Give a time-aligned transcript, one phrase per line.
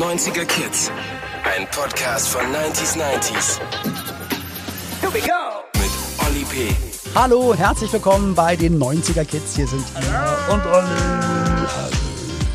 [0.00, 0.90] 90er Kids.
[1.44, 3.60] Ein Podcast von 90s 90s.
[5.02, 5.60] Here we go.
[5.74, 5.90] Mit
[6.26, 6.74] Olli P.
[7.14, 9.56] Hallo, herzlich willkommen bei den 90er Kids.
[9.56, 10.88] Hier sind Ina und Olli.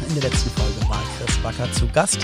[0.09, 2.17] In der letzten Folge war Chris Backer zu Gast.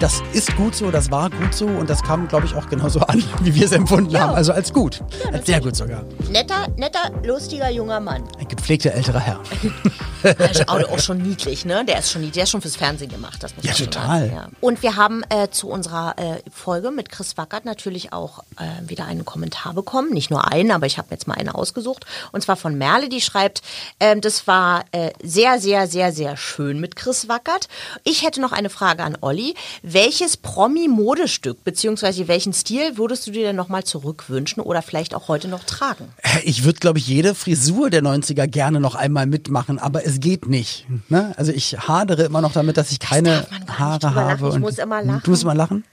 [0.00, 2.98] Das ist gut so, das war gut so und das kam, glaube ich, auch genauso
[3.06, 4.22] an, wie wir es empfunden Ja.
[4.22, 4.34] haben.
[4.34, 5.04] Also als gut.
[5.32, 6.02] als sehr gut sogar.
[6.32, 8.24] Netter, netter, lustiger junger Mann.
[8.40, 9.40] Ein gepflegter älterer Herr.
[10.24, 11.84] Der ist auch, schon niedlich, ne?
[11.84, 12.34] Der ist schon niedlich.
[12.34, 13.42] Der ist schon fürs Fernsehen gemacht.
[13.42, 14.30] Das muss Ja, total.
[14.30, 14.48] Ja.
[14.60, 19.06] Und wir haben äh, zu unserer äh, Folge mit Chris Wackert natürlich auch äh, wieder
[19.06, 20.10] einen Kommentar bekommen.
[20.12, 22.06] Nicht nur einen, aber ich habe jetzt mal einen ausgesucht.
[22.32, 23.62] Und zwar von Merle, die schreibt,
[24.00, 27.68] ähm, das war äh, sehr, sehr, sehr, sehr schön mit Chris Wackert.
[28.04, 29.54] Ich hätte noch eine Frage an Olli.
[29.82, 35.48] Welches Promi-Modestück beziehungsweise welchen Stil würdest du dir denn nochmal zurückwünschen oder vielleicht auch heute
[35.48, 36.12] noch tragen?
[36.44, 40.46] Ich würde, glaube ich, jede Frisur der 90er gerne noch einmal mitmachen, aber es geht
[40.46, 40.86] nicht.
[41.08, 41.32] Ne?
[41.36, 44.48] Also ich hadere immer noch damit, dass ich keine nicht Haare habe.
[44.48, 45.22] Ich und- muss immer lachen.
[45.24, 45.84] Du musst immer lachen?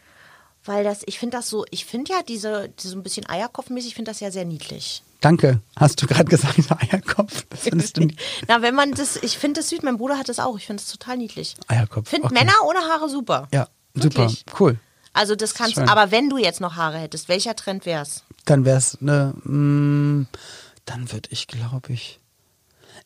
[0.64, 3.96] Weil das, ich finde das so, ich finde ja diese, so ein bisschen Eierkopfmäßig, ich
[3.96, 5.02] finde das ja sehr niedlich.
[5.20, 5.60] Danke.
[5.76, 6.56] Hast du gerade gesagt,
[6.94, 7.46] Eierkopf?
[7.50, 8.08] Das findest du
[8.48, 10.84] Na, wenn man das, ich finde das süß, mein Bruder hat das auch, ich finde
[10.84, 11.56] das total niedlich.
[11.68, 12.08] Eierkopf.
[12.10, 12.36] Finde okay.
[12.36, 13.48] Männer ohne Haare super.
[13.52, 14.40] Ja, Wirklich.
[14.46, 14.56] super.
[14.60, 14.80] Cool.
[15.14, 15.90] Also das kannst Schön.
[15.90, 18.24] aber wenn du jetzt noch Haare hättest, welcher Trend wär's?
[18.46, 19.34] Dann wäre es eine.
[19.44, 20.28] mm,
[20.86, 22.21] Dann würde ich, glaube ich.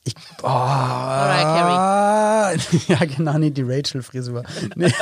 [0.06, 2.52] Ich, oh, Mariah
[2.88, 4.44] Ja, genau, nee, die Rachel-Frisur.
[4.76, 4.94] Nee.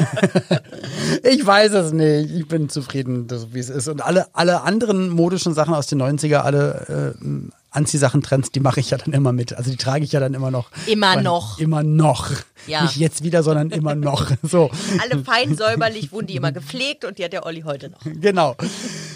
[1.23, 2.31] ich weiß es nicht.
[2.31, 3.89] Ich bin zufrieden, wie es ist.
[3.89, 7.25] Und alle, alle anderen modischen Sachen aus den 90er, alle äh,
[7.73, 9.53] Anziehsachen-Trends, die mache ich ja dann immer mit.
[9.53, 10.69] Also die trage ich ja dann immer noch.
[10.87, 11.59] Immer Weil- noch.
[11.59, 12.31] Immer noch.
[12.67, 12.83] Ja.
[12.83, 14.31] Nicht jetzt wieder, sondern immer noch.
[14.43, 14.69] So.
[15.01, 17.99] Alle fein säuberlich wurden die immer gepflegt und die hat der Olli heute noch.
[18.03, 18.55] Genau.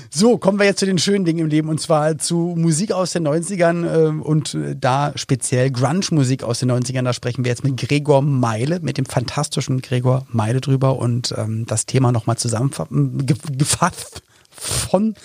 [0.10, 3.12] So, kommen wir jetzt zu den schönen Dingen im Leben und zwar zu Musik aus
[3.12, 7.04] den 90ern ähm, und äh, da speziell Grunge-Musik aus den 90ern.
[7.04, 11.66] Da sprechen wir jetzt mit Gregor Meile, mit dem fantastischen Gregor Meile drüber und ähm,
[11.68, 14.24] das Thema nochmal zusammengefasst
[14.60, 15.16] von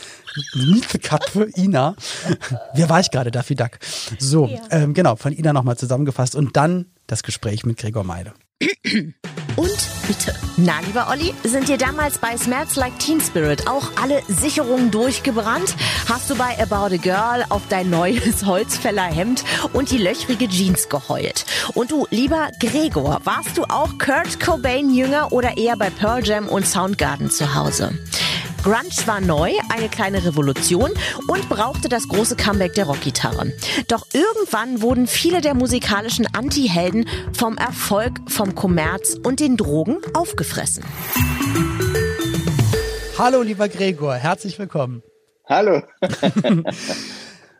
[0.55, 1.95] Mietkatze Ina.
[2.75, 3.31] Wer war ich gerade?
[3.31, 3.79] Daffy Duck.
[4.19, 8.33] So, ähm, genau, von Ina nochmal zusammengefasst und dann das Gespräch mit Gregor Meile.
[9.57, 10.35] Und bitte.
[10.57, 15.75] Na, lieber Olli, sind dir damals bei Smells Like Teen Spirit auch alle Sicherungen durchgebrannt?
[16.09, 21.45] Hast du bei About a Girl auf dein neues Holzfällerhemd und die löchrige Jeans geheult?
[21.75, 26.49] Und du, lieber Gregor, warst du auch Kurt Cobain Jünger oder eher bei Pearl Jam
[26.49, 27.93] und Soundgarden zu Hause?
[28.63, 30.93] Grunge war neu, eine kleine Revolution
[31.27, 33.53] und brauchte das große Comeback der Rockgitarre.
[33.89, 40.85] Doch irgendwann wurden viele der musikalischen Anti-Helden vom Erfolg, vom Kommerz und den Drogen aufgefressen.
[43.19, 45.03] Hallo, lieber Gregor, herzlich willkommen.
[45.49, 45.83] Hallo.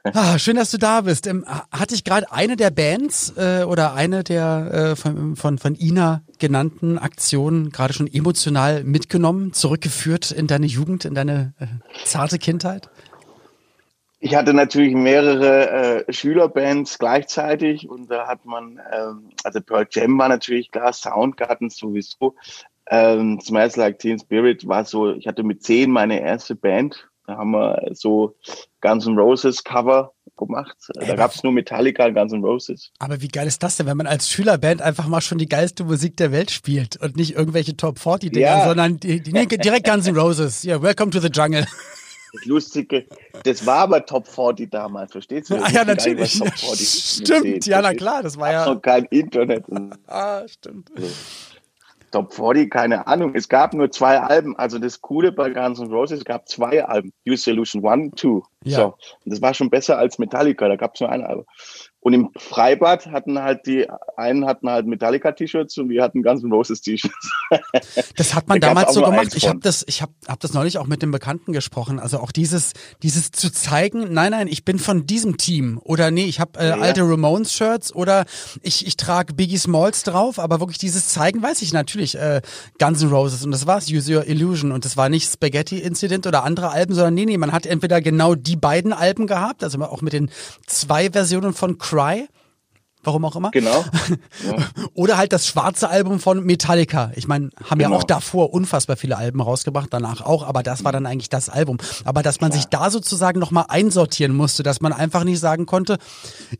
[0.05, 1.29] Ah, schön, dass du da bist.
[1.29, 5.77] Ähm, hatte ich gerade eine der Bands äh, oder eine der äh, von, von, von
[5.77, 11.67] Ina genannten Aktionen gerade schon emotional mitgenommen, zurückgeführt in deine Jugend, in deine äh,
[12.05, 12.91] zarte Kindheit?
[14.19, 20.19] Ich hatte natürlich mehrere äh, Schülerbands gleichzeitig und da hat man, ähm, also Pearl Jam
[20.19, 22.35] war natürlich klar, Soundgarden sowieso.
[22.89, 27.09] Ähm, Smells Like Teen Spirit war so, ich hatte mit zehn meine erste Band.
[27.27, 28.35] Da haben wir so
[28.81, 30.77] Guns N' Roses Cover gemacht.
[30.95, 32.91] Da gab es nur Metallica und Guns N' Roses.
[32.99, 35.85] Aber wie geil ist das denn, wenn man als Schülerband einfach mal schon die geilste
[35.85, 38.65] Musik der Welt spielt und nicht irgendwelche Top 40 Dinger, Ja.
[38.67, 40.65] sondern die, die, nee, direkt Guns N' Roses.
[40.65, 41.65] Ja, welcome to the jungle.
[42.35, 43.07] Das Lustige,
[43.45, 45.57] das war aber Top 40 damals, verstehst du?
[45.57, 46.41] Ah, ja, natürlich.
[46.41, 47.27] nicht, was Top 40 ist.
[47.27, 48.67] Stimmt, ja, na klar, das war ja.
[48.67, 49.65] noch kein Internet.
[50.07, 50.91] Ah, stimmt.
[52.13, 53.35] Top 40, keine Ahnung.
[53.35, 54.57] Es gab nur zwei Alben.
[54.57, 57.13] Also das Coole bei Guns N' Roses, es gab zwei Alben.
[57.27, 58.43] Use Solution 1, 2.
[58.65, 58.77] Ja.
[58.79, 58.85] So.
[59.25, 60.69] Und das war schon besser als Metallica.
[60.69, 61.45] Da gab es nur ein Album.
[62.05, 63.87] Und im Freibad hatten halt die
[64.17, 67.31] einen hatten halt Metallica-T-Shirts und wir hatten Guns N' Roses-T-Shirts.
[68.17, 69.35] Das hat man Da damals so gemacht.
[69.37, 72.01] Ich habe das, ich habe hab das neulich auch mit dem Bekannten gesprochen.
[72.01, 76.25] Also auch dieses, dieses zu zeigen, nein, nein, ich bin von diesem Team oder nee,
[76.25, 76.79] ich habe äh, Ja.
[76.79, 78.25] alte Ramones-Shirts oder
[78.63, 82.41] ich, ich trage Biggie Smalls drauf, aber wirklich dieses zeigen, weiß ich natürlich, äh,
[82.81, 86.27] Guns N' Roses und das war's, Use Your Illusion und das war nicht Spaghetti Incident
[86.27, 89.81] oder andere Alben, sondern nee, nee, man hat entweder genau die beiden Alben gehabt, also
[89.83, 90.31] auch mit den
[90.67, 92.29] zwei Versionen von Cry.
[93.05, 93.51] Warum auch immer.
[93.51, 93.85] genau.
[94.47, 94.57] Ja.
[94.95, 97.11] Oder halt das schwarze Album von Metallica.
[97.17, 97.99] Ich meine, haben ja Genau.
[97.99, 101.79] auch davor unfassbar viele Alben rausgebracht, danach auch, aber das war dann eigentlich das Album.
[102.05, 105.99] Aber dass man sich da sozusagen nochmal einsortieren musste, dass man einfach nicht sagen konnte,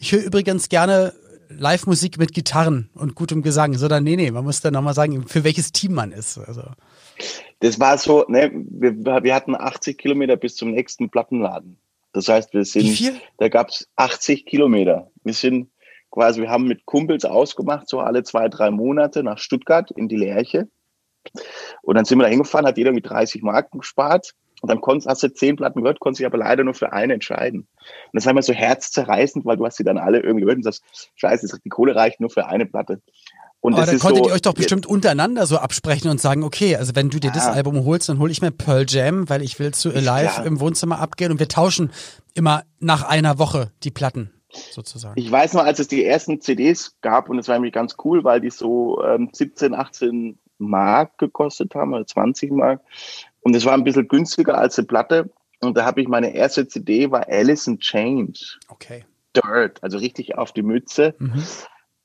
[0.01, 1.13] ich höre übrigens gerne
[1.49, 5.71] Live-Musik mit Gitarren und gutem Gesang, sondern nee, nee, man musste nochmal sagen, für welches
[5.71, 6.39] Team man ist.
[6.39, 6.63] Also,
[7.61, 11.77] Das war so, ne, wir, wir hatten 80 Kilometer bis zum nächsten Plattenladen.
[12.13, 13.21] Das heißt, wir sind, Wie viel?
[13.39, 15.11] da gab's 80 Kilometer.
[15.25, 15.71] Wir sind
[16.11, 20.17] quasi, wir haben mit Kumpels ausgemacht, so alle zwei, drei Monate nach Stuttgart in die
[20.17, 20.69] Lerche.
[21.83, 24.35] Und dann sind wir da hingefahren, hat jeder mit 30 Marken gespart.
[24.61, 27.15] Und dann konntest, hast du zehn Platten gehört, konntest dich aber leider nur für eine
[27.15, 27.63] entscheiden.
[27.63, 30.63] Und das war immer so herzzerreißend, weil du hast sie dann alle irgendwie gehört und
[30.63, 30.85] sagst,
[31.17, 33.03] scheiße, die Kohle reicht nur für eine Platte.
[33.63, 36.75] Und Aber da konntet so, ihr euch doch bestimmt untereinander so absprechen und sagen, okay,
[36.75, 37.35] also wenn du dir ja.
[37.35, 40.43] das Album holst, dann hole ich mir Pearl Jam, weil ich will zu Alive ja.
[40.43, 41.93] im Wohnzimmer abgehen und wir tauschen
[42.35, 44.33] immer nach einer Woche die Platten
[44.73, 45.15] sozusagen.
[45.17, 48.25] Ich weiß noch, als es die ersten CDs gab und es war nämlich ganz cool,
[48.25, 52.81] weil die so ähm, 17, 18 Mark gekostet haben oder 20 Mark.
[53.43, 55.31] Und es war ein bisschen günstiger als eine Platte.
[55.61, 58.59] Und da habe ich meine erste CD, war Alice in Chains.
[58.69, 59.05] Okay.
[59.37, 61.15] Dirt, also richtig auf die Mütze.
[61.19, 61.45] Mhm.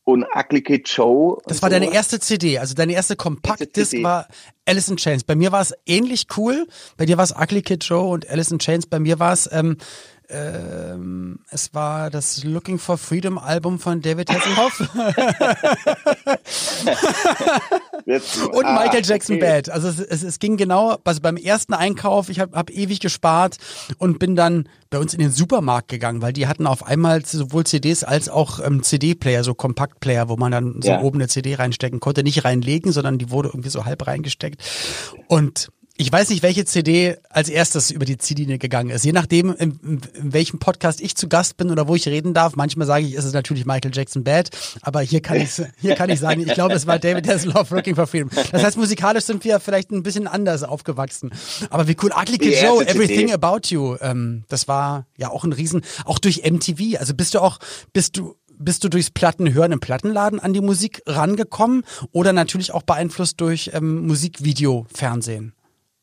[0.08, 1.42] Und Ugly Kid Show.
[1.48, 4.30] Das war deine erste CD, also deine erste Kompaktdisc war
[4.66, 5.26] Alice in Chains.
[5.26, 6.66] Bei mir war es ähnlich cool.
[6.96, 8.86] Bei dir war es Ugly Kid Show und Alice in Chains.
[8.86, 9.76] Bei mir war es ähm,
[10.30, 14.82] ähm, es war das Looking for Freedom Album von David Hasselhoff.
[18.52, 19.46] und ah, Michael Jackson okay.
[19.46, 19.70] Bad.
[19.70, 23.56] Also es, es, es, ging genau, also beim ersten Einkauf, ich habe hab ewig gespart
[24.00, 27.66] und bin dann bei uns in den Supermarkt gegangen, weil die hatten auf einmal sowohl
[27.66, 31.00] CDs als auch ähm, CD-Player, so Kompaktplayer, wo man dann so ja.
[31.02, 34.62] oben eine CD reinstecken konnte, nicht reinlegen, sondern die wurde irgendwie so halb reingesteckt.
[35.28, 39.04] Und ich weiß nicht, welche CD als erstes über die Ziellinie gegangen ist.
[39.04, 40.02] Je nachdem, in, in,
[40.34, 42.56] welchem Podcast ich zu Gast bin oder wo ich reden darf.
[42.56, 44.52] Manchmal sage ich, ist es natürlich Michael Jackson Bad,
[44.82, 47.96] aber hier kann ich hier kann ich sagen, ich glaube, es war David Hasselhoff Looking
[47.96, 48.30] for Freedom.
[48.52, 51.32] Das heißt, musikalisch sind wir vielleicht ein bisschen anders aufgewachsen.
[51.72, 55.54] Aber wie cool, Ugly Kid Joe, Everything About You, ähm, das war ja auch ein
[55.54, 57.00] Riesen, auch durch MTV.
[57.00, 57.58] Also bist du auch,
[57.92, 62.82] bist du bist du durchs Plattenhören im Plattenladen an die Musik rangekommen oder natürlich auch
[62.82, 65.54] beeinflusst durch ähm, Musikvideo, Fernsehen?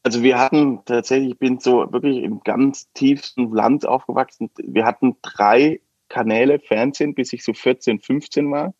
[0.04, 4.50] Also wir hatten tatsächlich, ich bin so wirklich im ganz tiefsten Land aufgewachsen.
[4.58, 8.74] Wir hatten drei Kanäle Fernsehen, bis ich so 14, 15 war.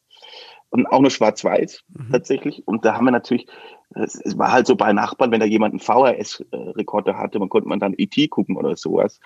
[0.68, 2.12] Und auch nur schwarz-weiß mhm.
[2.12, 2.66] tatsächlich.
[2.66, 3.46] Und da haben wir natürlich,
[3.94, 7.78] es war halt so bei Nachbarn, wenn da jemand einen VHS-Rekorder hatte, man konnte man
[7.78, 8.28] dann E.T.
[8.28, 9.20] gucken oder sowas.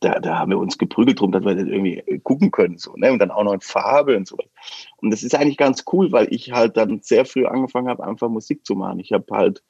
[0.00, 2.78] Da, da haben wir uns geprügelt drum, dass wir das irgendwie gucken können.
[2.78, 3.12] So, ne?
[3.12, 4.48] Und dann auch noch in Farbe und sowas.
[4.96, 8.28] Und das ist eigentlich ganz cool, weil ich halt dann sehr früh angefangen habe, einfach
[8.28, 8.98] Musik zu machen.
[8.98, 9.62] Ich habe halt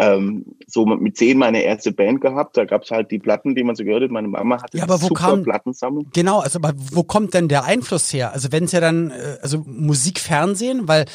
[0.00, 2.56] ähm, so mit zehn meine erste Band gehabt.
[2.56, 4.10] Da gab es halt die Platten, die man so gehört hat.
[4.12, 6.06] Meine Mama hatte ja, aber wo super kam, Plattensammlung.
[6.12, 8.32] Genau, also aber wo kommt denn der Einfluss her?
[8.32, 11.06] Also wenn es ja dann, äh, also Musik, Fernsehen, weil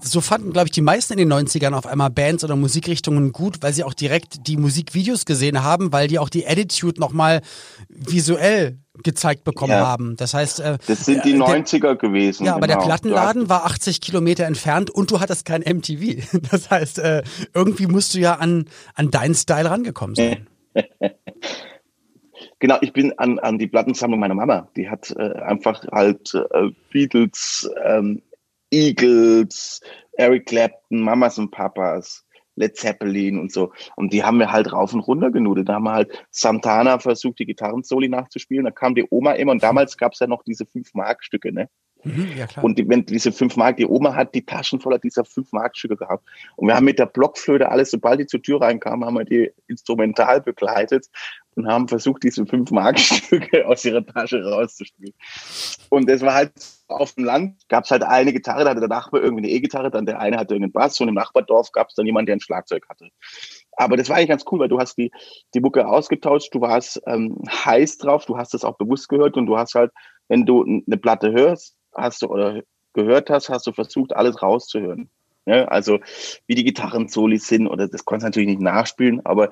[0.00, 3.58] so fanden, glaube ich, die meisten in den 90ern auf einmal Bands oder Musikrichtungen gut,
[3.62, 7.40] weil sie auch direkt die Musikvideos gesehen haben, weil die auch die Attitude nochmal
[7.88, 9.86] visuell gezeigt bekommen ja.
[9.86, 10.16] haben.
[10.16, 12.44] Das heißt, äh, das sind die 90er der, gewesen.
[12.46, 12.80] Ja, aber genau.
[12.80, 16.26] der Plattenladen war 80 Kilometer entfernt und du hattest kein MTV.
[16.50, 17.22] Das heißt, äh,
[17.54, 20.48] irgendwie musst du ja an, an deinen Style rangekommen sein.
[22.58, 24.68] genau, ich bin an, an die Plattensammlung meiner Mama.
[24.76, 28.22] Die hat äh, einfach halt äh, Beatles, ähm,
[28.70, 29.80] Eagles,
[30.12, 32.24] Eric Clapton, Mamas und Papas,
[32.60, 33.72] Led Zeppelin und so.
[33.96, 35.68] Und die haben wir halt rauf und runter genudelt.
[35.68, 38.64] Da haben wir halt Santana versucht, die Gitarrensoli nachzuspielen.
[38.64, 41.68] Da kam die Oma immer und damals gab es ja noch diese fünf Mark-Stücke, ne?
[42.04, 42.46] Mhm, ja.
[42.62, 45.96] Und die, wenn diese fünf Mark, die Oma hat die Taschen voller dieser fünf Mark-Stücke
[45.96, 46.24] gehabt.
[46.56, 49.52] Und wir haben mit der Blockflöte alles, sobald die zur Tür reinkam, haben wir die
[49.68, 51.06] instrumental begleitet
[51.54, 55.14] und haben versucht, diese fünf Markstücke aus ihrer Tasche rauszuspielen.
[55.88, 56.52] Und das war halt
[56.88, 59.90] auf dem Land, gab es halt eine Gitarre, da hatte der Nachbar irgendwie eine E-Gitarre,
[59.90, 62.40] dann der eine hatte irgendeinen Bass und im Nachbardorf gab es dann jemanden, der ein
[62.40, 63.10] Schlagzeug hatte.
[63.72, 65.10] Aber das war eigentlich ganz cool, weil du hast die,
[65.54, 69.46] die Mucke ausgetauscht, du warst ähm, heiß drauf, du hast das auch bewusst gehört und
[69.46, 69.92] du hast halt,
[70.28, 75.08] wenn du eine Platte hörst, hast du oder gehört hast, hast du versucht, alles rauszuhören.
[75.46, 75.98] Ja, also
[76.46, 79.50] wie die Gitarren-Solis sind, oder das konntest du natürlich nicht nachspielen, aber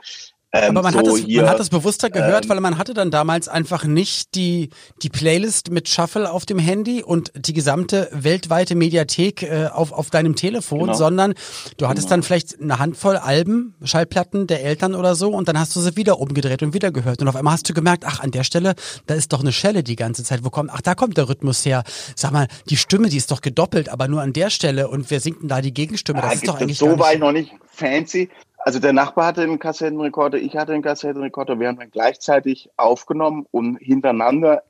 [0.50, 2.78] ähm, aber man, so hat es, hier, man hat es bewusster gehört, ähm, weil man
[2.78, 4.70] hatte dann damals einfach nicht die,
[5.02, 10.08] die Playlist mit Shuffle auf dem Handy und die gesamte weltweite Mediathek äh, auf, auf
[10.08, 10.94] deinem Telefon, genau.
[10.94, 11.34] sondern
[11.76, 12.16] du hattest genau.
[12.16, 15.96] dann vielleicht eine Handvoll Alben, Schallplatten der Eltern oder so und dann hast du sie
[15.96, 17.20] wieder umgedreht und wieder gehört.
[17.20, 18.74] Und auf einmal hast du gemerkt, ach, an der Stelle,
[19.06, 20.44] da ist doch eine Schelle die ganze Zeit.
[20.44, 21.84] Wo kommt, ach, da kommt der Rhythmus her.
[22.16, 25.20] Sag mal, die Stimme, die ist doch gedoppelt, aber nur an der Stelle und wir
[25.20, 26.22] sinken da die Gegenstimme.
[26.22, 26.78] Das ja, ist doch eigentlich.
[26.78, 28.30] So war ich noch nicht fancy.
[28.58, 31.60] Also der Nachbar hatte einen Kassettenrekorder, ich hatte einen Kassettenrekorder.
[31.60, 34.64] Wir haben dann gleichzeitig aufgenommen, um hintereinander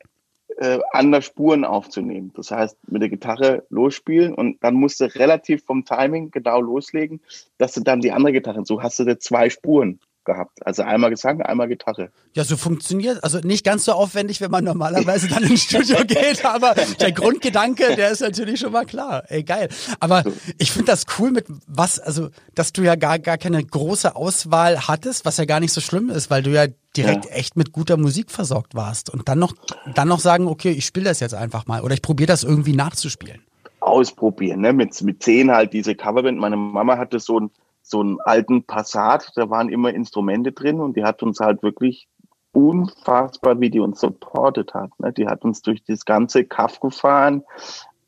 [0.58, 2.32] äh, andere Spuren aufzunehmen.
[2.34, 7.20] Das heißt, mit der Gitarre losspielen und dann musst du relativ vom Timing genau loslegen,
[7.58, 10.64] dass du dann die andere Gitarre, so hast du da zwei Spuren gehabt.
[10.64, 12.10] Also einmal Gesang, einmal Gitarre.
[12.34, 13.24] Ja, so funktioniert.
[13.24, 17.96] Also nicht ganz so aufwendig, wenn man normalerweise dann ins Studio geht, aber der Grundgedanke,
[17.96, 19.24] der ist natürlich schon mal klar.
[19.28, 19.68] Ey, geil.
[19.98, 20.22] Aber
[20.58, 24.86] ich finde das cool mit was, also, dass du ja gar, gar keine große Auswahl
[24.86, 26.66] hattest, was ja gar nicht so schlimm ist, weil du ja
[26.96, 27.30] direkt ja.
[27.32, 29.54] echt mit guter Musik versorgt warst und dann noch,
[29.94, 32.76] dann noch sagen, okay, ich spiele das jetzt einfach mal oder ich probiere das irgendwie
[32.76, 33.40] nachzuspielen.
[33.80, 34.74] Ausprobieren, ne?
[34.74, 36.38] Mit, mit zehn halt diese Coverband.
[36.38, 37.50] Meine Mama hatte so ein
[37.90, 42.08] so einen alten Passat, da waren immer Instrumente drin und die hat uns halt wirklich
[42.52, 44.90] unfassbar, wie die uns supportet hat.
[44.98, 45.12] Ne?
[45.12, 47.44] Die hat uns durch das ganze Kaff gefahren,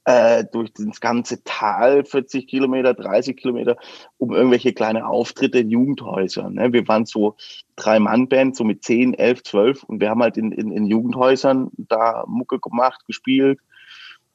[0.04, 3.76] äh, durch das ganze Tal, 40 Kilometer, 30 Kilometer,
[4.18, 6.54] um irgendwelche kleine Auftritte in Jugendhäusern.
[6.54, 6.72] Ne?
[6.72, 7.36] Wir waren so
[7.76, 12.24] Drei-Mann-Band, so mit 10, 11, 12 und wir haben halt in, in, in Jugendhäusern da
[12.26, 13.60] Mucke gemacht, gespielt.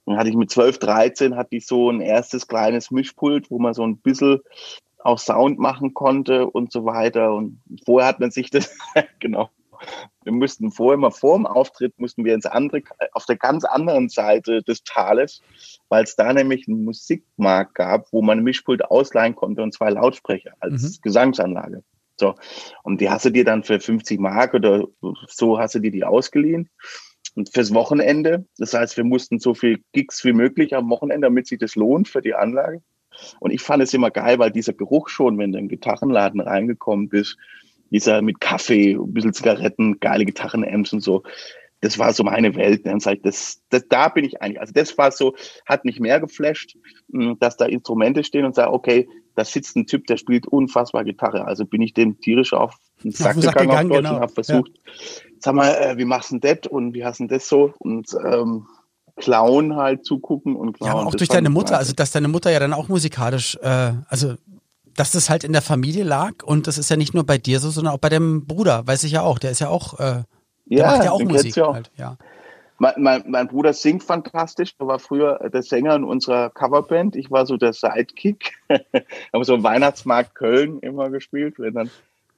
[0.05, 3.73] Dann hatte ich mit 12, 13 hatte ich so ein erstes kleines Mischpult, wo man
[3.73, 4.39] so ein bisschen
[5.05, 7.33] auch Sound machen konnte und so weiter.
[7.33, 8.75] Und vorher hat man sich das,
[9.19, 9.49] genau,
[10.23, 12.81] wir mussten vorher mal vor dem Auftritt mussten wir ins andere,
[13.11, 15.41] auf der ganz anderen Seite des Tales,
[15.89, 19.91] weil es da nämlich einen Musikmarkt gab, wo man ein Mischpult ausleihen konnte und zwei
[19.91, 21.01] Lautsprecher als mhm.
[21.03, 21.83] Gesangsanlage.
[22.17, 22.33] So.
[22.83, 24.87] Und die hast du dir dann für 50 Mark oder
[25.27, 26.69] so hast du dir die ausgeliehen.
[27.35, 31.47] Und fürs Wochenende, das heißt, wir mussten so viel Gigs wie möglich am Wochenende, damit
[31.47, 32.81] sich das lohnt für die Anlage.
[33.39, 36.41] Und ich fand es immer geil, weil dieser Geruch schon, wenn du in den Gitarrenladen
[36.41, 37.37] reingekommen bist,
[37.91, 41.23] dieser mit Kaffee, ein bisschen Zigaretten, geile Gitarrenamps und so.
[41.81, 42.85] Das war so meine Welt.
[42.85, 42.93] Ne?
[42.93, 44.59] Und das, das, da bin ich eigentlich.
[44.59, 46.77] Also das war so, hat mich mehr geflasht,
[47.11, 51.03] hm, dass da Instrumente stehen und sage, okay, da sitzt ein Typ, der spielt unfassbar
[51.03, 51.45] Gitarre.
[51.45, 54.15] Also bin ich dem tierisch auf den Sack, Sack gegangen, gegangen auf Deutsch genau.
[54.15, 54.91] und habe versucht, ja.
[55.39, 57.73] sag mal, äh, wie machst du denn das und wie hast du das so?
[57.79, 58.65] Und ähm,
[59.15, 60.91] klauen halt zugucken und klauen.
[60.91, 63.93] Ja, aber auch durch deine Mutter, also dass deine Mutter ja dann auch musikalisch, äh,
[64.07, 64.35] also
[64.95, 67.59] dass das halt in der Familie lag und das ist ja nicht nur bei dir
[67.59, 69.99] so, sondern auch bei dem Bruder, weiß ich ja auch, der ist ja auch, äh,
[69.99, 70.25] der
[70.65, 71.73] ja, macht ja auch Musik ja auch.
[71.73, 72.17] Halt, ja.
[72.77, 74.75] Mein, mein, mein, Bruder singt fantastisch.
[74.79, 77.15] Er war früher der Sänger in unserer Coverband.
[77.15, 78.57] Ich war so der Sidekick.
[78.69, 81.55] haben so im Weihnachtsmarkt Köln immer gespielt.
[81.57, 81.89] Wenn dann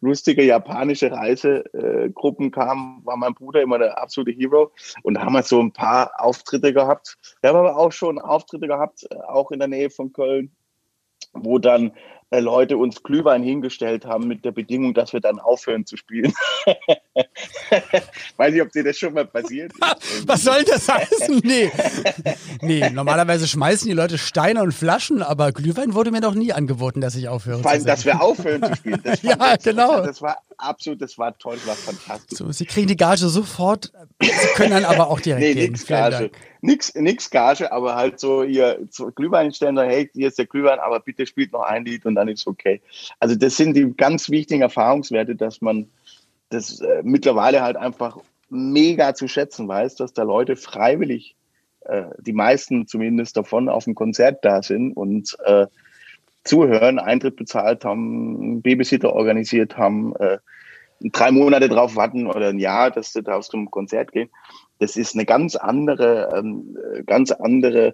[0.02, 4.72] lustige japanische Reisegruppen kamen, war mein Bruder immer der absolute Hero.
[5.04, 7.18] Und da haben wir so ein paar Auftritte gehabt.
[7.42, 10.52] Wir haben aber auch schon Auftritte gehabt, äh, auch in der Nähe von Köln,
[11.34, 11.92] wo dann
[12.32, 16.34] Leute uns Glühwein hingestellt haben mit der Bedingung, dass wir dann aufhören zu spielen.
[18.38, 19.82] Weiß nicht, ob dir das schon mal passiert ist.
[20.28, 21.42] Was soll das heißen?
[21.44, 21.72] Nee.
[22.62, 27.00] nee, normalerweise schmeißen die Leute Steine und Flaschen, aber Glühwein wurde mir noch nie angeboten,
[27.00, 29.02] dass ich aufhöre Vor allem, dass wir aufhören zu spielen.
[29.22, 30.02] ja, genau.
[30.02, 32.38] Das war absolut, das war toll, das war fantastisch.
[32.38, 35.72] So, sie kriegen die Gage sofort, sie können dann aber auch direkt nee, gehen.
[35.72, 36.32] Nix Gage.
[36.60, 38.44] Nix, nix Gage, aber halt so
[38.90, 42.17] so Glühwein stellen, hey, hier ist der Glühwein, aber bitte spielt noch ein Lied und
[42.18, 42.82] dann ist okay.
[43.20, 45.90] Also das sind die ganz wichtigen Erfahrungswerte, dass man
[46.50, 48.18] das äh, mittlerweile halt einfach
[48.50, 51.36] mega zu schätzen weiß, dass da Leute freiwillig,
[51.82, 55.68] äh, die meisten zumindest davon, auf dem Konzert da sind und äh,
[56.44, 60.38] zuhören, Eintritt bezahlt haben, Babysitter organisiert haben, äh,
[61.02, 64.30] drei Monate drauf warten oder ein Jahr, dass sie da dem Konzert gehen.
[64.80, 67.94] Das ist eine ganz andere, ähm, ganz andere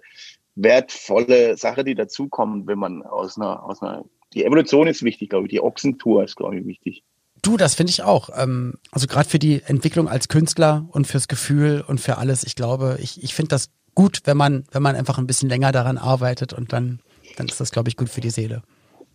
[0.56, 5.46] wertvolle Sache, die dazukommt, wenn man aus einer, aus einer, die Evolution ist wichtig, glaube
[5.46, 7.02] ich, die Ochsentour ist, glaube ich, wichtig.
[7.42, 8.30] Du, das finde ich auch.
[8.36, 12.44] Ähm, also gerade für die Entwicklung als Künstler und fürs Gefühl und für alles.
[12.44, 15.72] Ich glaube, ich, ich finde das gut, wenn man, wenn man einfach ein bisschen länger
[15.72, 17.00] daran arbeitet und dann,
[17.36, 18.62] dann ist das, glaube ich, gut für die Seele.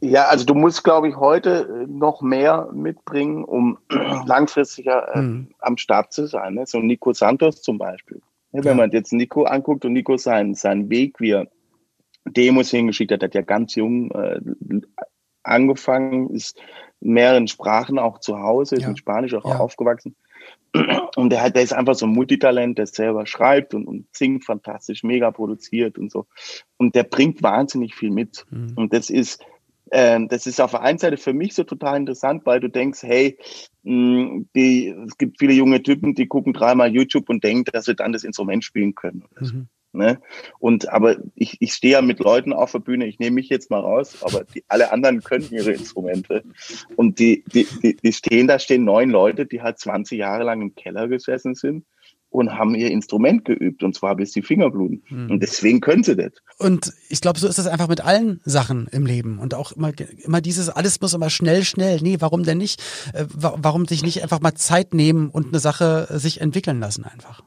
[0.01, 3.77] Ja, also du musst, glaube ich, heute noch mehr mitbringen, um
[4.25, 5.49] langfristiger äh, mhm.
[5.59, 6.53] am Start zu sein.
[6.53, 6.65] Ne?
[6.65, 8.21] So Nico Santos zum Beispiel.
[8.51, 11.47] Ja, wenn man jetzt Nico anguckt und Nico seinen, seinen Weg, wie er
[12.25, 14.39] Demos hingeschickt hat, hat ja ganz jung äh,
[15.43, 16.59] angefangen, ist
[17.01, 18.89] in mehreren Sprachen auch zu Hause, ist ja.
[18.89, 19.59] in Spanisch auch ja.
[19.59, 20.15] aufgewachsen.
[21.15, 24.45] Und der, hat, der ist einfach so ein Multitalent, der selber schreibt und, und singt
[24.45, 26.27] fantastisch, mega produziert und so.
[26.77, 28.45] Und der bringt wahnsinnig viel mit.
[28.51, 28.73] Mhm.
[28.75, 29.43] Und das ist,
[29.91, 33.37] das ist auf der einen Seite für mich so total interessant, weil du denkst, hey,
[33.83, 38.13] die, es gibt viele junge Typen, die gucken dreimal YouTube und denken, dass sie dann
[38.13, 39.25] das Instrument spielen können.
[39.39, 39.67] Mhm.
[39.91, 40.19] Ne?
[40.59, 43.71] Und aber ich, ich stehe ja mit Leuten auf der Bühne, ich nehme mich jetzt
[43.71, 46.43] mal raus, aber die, alle anderen können ihre Instrumente.
[46.95, 50.61] Und die, die, die, die stehen, da stehen neun Leute, die halt 20 Jahre lang
[50.61, 51.85] im Keller gesessen sind
[52.29, 55.03] und haben ihr Instrument geübt und zwar bis die Finger bluten.
[55.09, 55.31] Mhm.
[55.31, 56.31] Und deswegen können sie das.
[56.57, 59.91] Und ich glaube, so ist das einfach mit allen Sachen im Leben und auch immer,
[60.23, 61.99] immer dieses, alles muss immer schnell, schnell.
[62.01, 62.81] Nee, warum denn nicht?
[63.13, 67.43] Äh, warum sich nicht einfach mal Zeit nehmen und eine Sache sich entwickeln lassen einfach?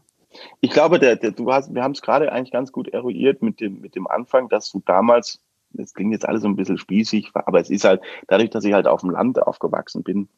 [0.60, 3.60] Ich glaube, der, der, du hast, wir haben es gerade eigentlich ganz gut eruiert mit
[3.60, 7.30] dem, mit dem Anfang, dass du damals, das klingt jetzt alles so ein bisschen spießig,
[7.34, 10.28] aber es ist halt, dadurch, dass ich halt auf dem Land aufgewachsen bin,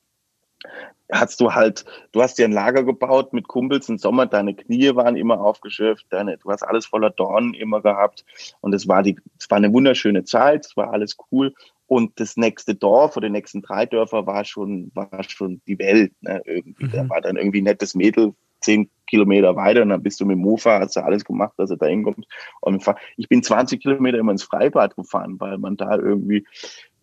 [1.13, 4.95] hast du halt, du hast dir ein Lager gebaut mit Kumpels im Sommer, deine Knie
[4.95, 8.25] waren immer aufgeschürft, deine, du hast alles voller Dornen immer gehabt
[8.61, 11.55] und es war die, es war eine wunderschöne Zeit, es war alles cool
[11.87, 16.13] und das nächste Dorf oder die nächsten drei Dörfer war schon, war schon die Welt,
[16.23, 16.87] ne, irgendwie.
[16.87, 16.93] Mhm.
[16.93, 20.37] Da war dann irgendwie ein nettes Mädel, zehn Kilometer weiter und dann bist du mit
[20.37, 22.27] dem Mofa, hast du alles gemacht, dass du da hinkommst.
[22.63, 22.83] Und
[23.19, 26.47] ich bin 20 Kilometer immer ins Freibad gefahren, weil man da irgendwie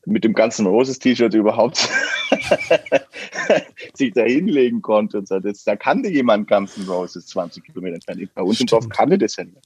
[0.05, 1.89] mit dem ganzen Roses-T-Shirt überhaupt
[3.93, 5.19] sich da hinlegen konnte.
[5.19, 5.39] Und so.
[5.39, 8.33] das, da kannte jemand ganzen Roses 20 Kilometer entfernt.
[8.33, 8.71] Bei uns Stimmt.
[8.71, 9.57] im Dorf kannte das ja nicht.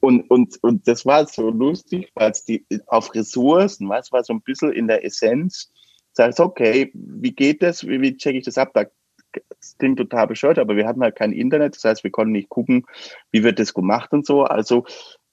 [0.00, 4.32] Und, und, und das war so lustig, weil es die auf Ressourcen, was war so
[4.32, 5.70] ein bisschen in der Essenz,
[6.12, 7.86] sagst, okay, wie geht das?
[7.86, 8.70] Wie, wie checke ich das ab?
[8.74, 8.84] Da
[9.60, 12.48] das klingt total bescheuert, aber wir hatten halt kein Internet, das heißt, wir konnten nicht
[12.48, 12.86] gucken,
[13.32, 14.44] wie wird das gemacht und so.
[14.44, 14.86] Also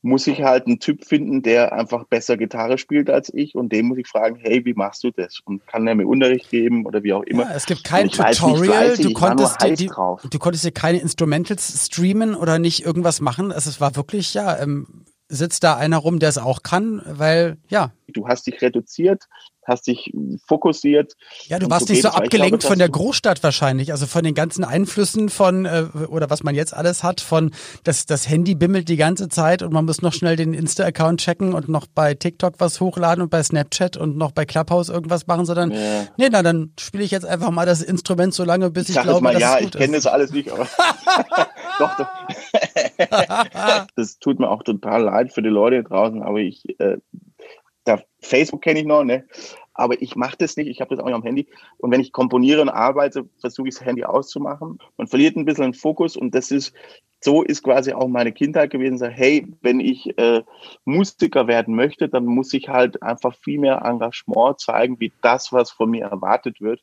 [0.04, 3.88] muss ich halt einen Typ finden, der einfach besser Gitarre spielt als ich und dem
[3.88, 5.40] muss ich fragen, hey, wie machst du das?
[5.46, 7.44] Und kann er mir Unterricht geben oder wie auch immer.
[7.44, 12.36] Ja, es gibt kein Tutorial, du, konntest dir, die, du konntest dir keine Instrumentals streamen
[12.36, 13.54] oder nicht irgendwas machen.
[13.54, 17.58] Also es war wirklich, ja, ähm, sitzt da einer rum, der es auch kann, weil,
[17.70, 17.94] ja.
[18.10, 19.24] Du hast dich reduziert,
[19.65, 20.13] hast dich
[20.48, 21.13] fokussiert.
[21.48, 24.34] Ja, du warst so nicht so abgelenkt glaube, von der Großstadt wahrscheinlich, also von den
[24.34, 27.51] ganzen Einflüssen von, äh, oder was man jetzt alles hat, von,
[27.84, 31.53] das, das Handy bimmelt die ganze Zeit und man muss noch schnell den Insta-Account checken
[31.53, 35.46] und noch bei TikTok was hochladen und bei Snapchat und noch bei Clubhouse irgendwas machen,
[35.46, 36.08] sondern, ja.
[36.17, 39.01] nee, na, dann spiele ich jetzt einfach mal das Instrument so lange, bis ich, ich
[39.01, 40.67] glaube, mal, dass ja, es gut ich kenne das alles nicht, aber
[41.79, 42.08] doch, doch.
[43.96, 46.98] das tut mir auch total leid für die Leute draußen, aber ich, äh,
[48.25, 49.25] Facebook kenne ich noch, ne?
[49.74, 51.48] Aber ich mache das nicht, ich habe das auch nicht am Handy.
[51.77, 54.77] Und wenn ich komponiere und arbeite, versuche ich das Handy auszumachen.
[54.98, 56.74] Man verliert ein bisschen den Fokus und das ist,
[57.22, 58.98] so ist quasi auch meine Kindheit gewesen.
[58.98, 60.44] So, hey, wenn ich äh,
[60.86, 65.72] Musiker werden möchte, dann muss ich halt einfach viel mehr Engagement zeigen, wie das, was
[65.72, 66.82] von mir erwartet wird,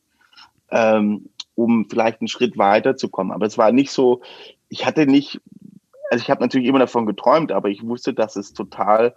[0.70, 3.32] ähm, um vielleicht einen Schritt weiterzukommen.
[3.32, 4.23] Aber es war nicht so,
[4.68, 5.40] ich hatte nicht,
[6.11, 9.14] also ich habe natürlich immer davon geträumt, aber ich wusste, dass es total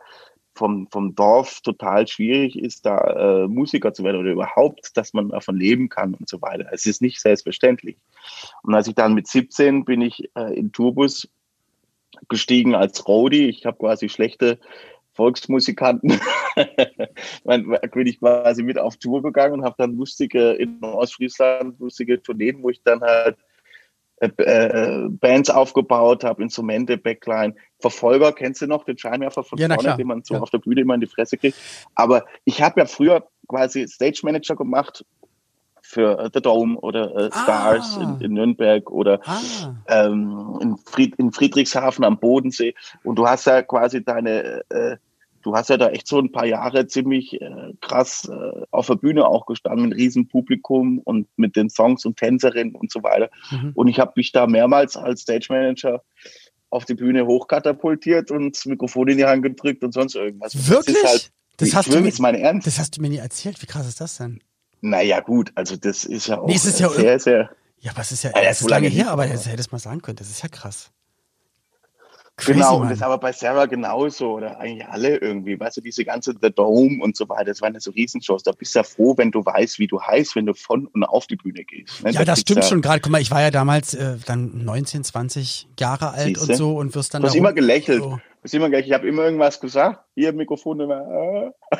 [0.56, 2.98] vom, vom Dorf total schwierig ist, da
[3.44, 6.68] äh, Musiker zu werden oder überhaupt, dass man davon leben kann und so weiter.
[6.72, 7.98] Es ist nicht selbstverständlich.
[8.62, 11.28] Und als ich dann mit 17 bin ich äh, in Tourbus
[12.30, 13.50] gestiegen als Roadie.
[13.50, 14.60] Ich habe quasi schlechte
[15.14, 16.20] Volksmusikanten
[17.44, 22.63] bin ich quasi mit auf Tour gegangen und habe dann lustige in Ostfriesland lustige Tourneen,
[22.63, 23.38] wo ich dann halt
[24.24, 27.56] äh, äh, Bands aufgebaut habe, Instrumente, Backline.
[27.84, 30.39] Verfolger, kennst du noch den Scheinwerfer von ja, vorne, den man so ja.
[30.39, 31.58] auf der Bühne immer in die Fresse kriegt?
[31.96, 35.06] Aber ich habe ja früher quasi Stage Manager gemacht
[35.82, 38.04] für äh, The Dome oder äh, Stars ah.
[38.04, 39.76] in, in, Nürnberg oder ah.
[39.89, 42.74] ähm, in, Fried, in Friedrichshafen am Bodensee.
[43.04, 44.96] Und du hast ja quasi deine äh,
[45.41, 48.96] du hast ja da echt so ein paar Jahre ziemlich äh, krass äh, auf der
[48.96, 53.30] Bühne auch gestanden, mit riesen Publikum und mit den Songs und Tänzerinnen und so weiter.
[53.52, 53.72] Mhm.
[53.76, 56.02] Und ich habe mich da mehrmals als Stage Manager
[56.74, 60.68] auf die Bühne hochkatapultiert und das Mikrofon in die Hand gedrückt und sonst irgendwas.
[60.68, 60.98] Wirklich?
[61.02, 62.68] Das, halt, das hast du mir, meine Ernst.
[62.68, 63.62] Das hast du mir nie erzählt.
[63.62, 64.42] Wie krass ist das denn?
[64.82, 67.50] Naja, gut, also das ist ja auch nee, ist ja sehr, sehr.
[67.80, 70.02] Ja, aber es ist ja, ja es ist lange her, aber das hättest mal sagen
[70.02, 70.18] können.
[70.18, 70.92] Das ist ja krass.
[72.36, 75.60] Crazy, genau, und das ist aber bei Sarah genauso oder eigentlich alle irgendwie.
[75.60, 78.41] Weißt du, diese ganze The Dome und so weiter, das waren ja so Riesenshows.
[78.41, 81.04] Da bist du ja froh, wenn du weißt, wie du heißt, wenn du von und
[81.04, 82.04] auf die Bühne gehst.
[82.04, 82.10] Ne?
[82.10, 83.02] Ja, das stimmt ja schon gerade.
[83.02, 86.54] Guck mal, ich war ja damals äh, dann 19, 20 Jahre alt Siehste?
[86.54, 87.22] und so und wirst dann.
[87.22, 88.02] Du hast immer gelächelt.
[88.02, 88.10] So.
[88.10, 90.04] Du hast immer gleich, ich habe immer irgendwas gesagt.
[90.15, 91.52] Hier Mikrofon immer.
[91.72, 91.78] Äh.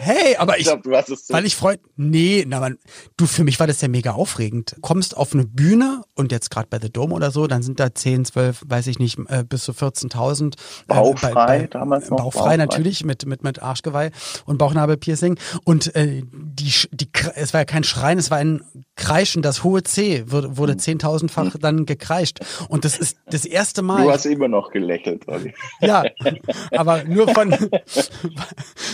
[0.00, 1.34] Hey, aber ich, ich glaub, du hast es so.
[1.34, 2.78] weil ich freut, nee, na man,
[3.16, 4.76] du für mich war das ja mega aufregend.
[4.80, 7.94] Kommst auf eine Bühne und jetzt gerade bei The Dome oder so, dann sind da
[7.94, 10.54] 10, 12, weiß ich nicht, äh, bis zu 14.000
[10.86, 14.10] Bauchfrei äh, bei, bei, damals noch bauchfrei, bauchfrei natürlich mit mit mit Arschgeweih
[14.46, 18.62] und Bauchnabelpiercing und äh, die die es war ja kein Schreien, es war ein
[18.96, 20.78] Kreischen, das hohe C wurde, wurde hm.
[20.78, 24.04] zehntausendfach dann gekreischt und das ist das erste Mal.
[24.04, 25.54] Du hast immer noch gelächelt, Olli.
[25.80, 26.04] Ja,
[26.70, 27.52] aber nur von,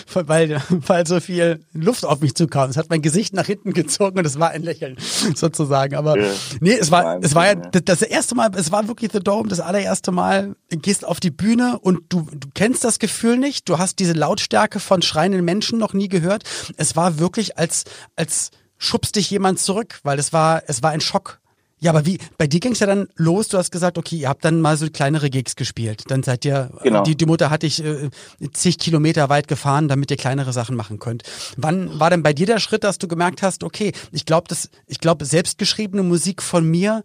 [0.06, 2.68] von weil weil so viel Luft auf mich zukam.
[2.68, 4.96] Es hat mein Gesicht nach hinten gezogen und es war ein Lächeln
[5.36, 5.94] sozusagen.
[5.94, 6.28] Aber ja.
[6.60, 9.60] nee, es war, es war ja das erste Mal, es war wirklich The Dome, das
[9.60, 13.68] allererste Mal, gehst auf die Bühne und du, du kennst das Gefühl nicht.
[13.68, 16.42] Du hast diese Lautstärke von schreienden Menschen noch nie gehört.
[16.76, 17.84] Es war wirklich als,
[18.16, 21.39] als schubst dich jemand zurück, weil es war, es war ein Schock
[21.82, 24.28] ja, aber wie, bei dir ging es ja dann los, du hast gesagt, okay, ihr
[24.28, 26.04] habt dann mal so kleinere Gigs gespielt.
[26.08, 27.02] Dann seid ihr, genau.
[27.02, 28.10] die, die Mutter hat dich äh,
[28.52, 31.22] zig Kilometer weit gefahren, damit ihr kleinere Sachen machen könnt.
[31.56, 34.68] Wann war denn bei dir der Schritt, dass du gemerkt hast, okay, ich glaube, das,
[34.86, 37.02] ich glaube, selbstgeschriebene Musik von mir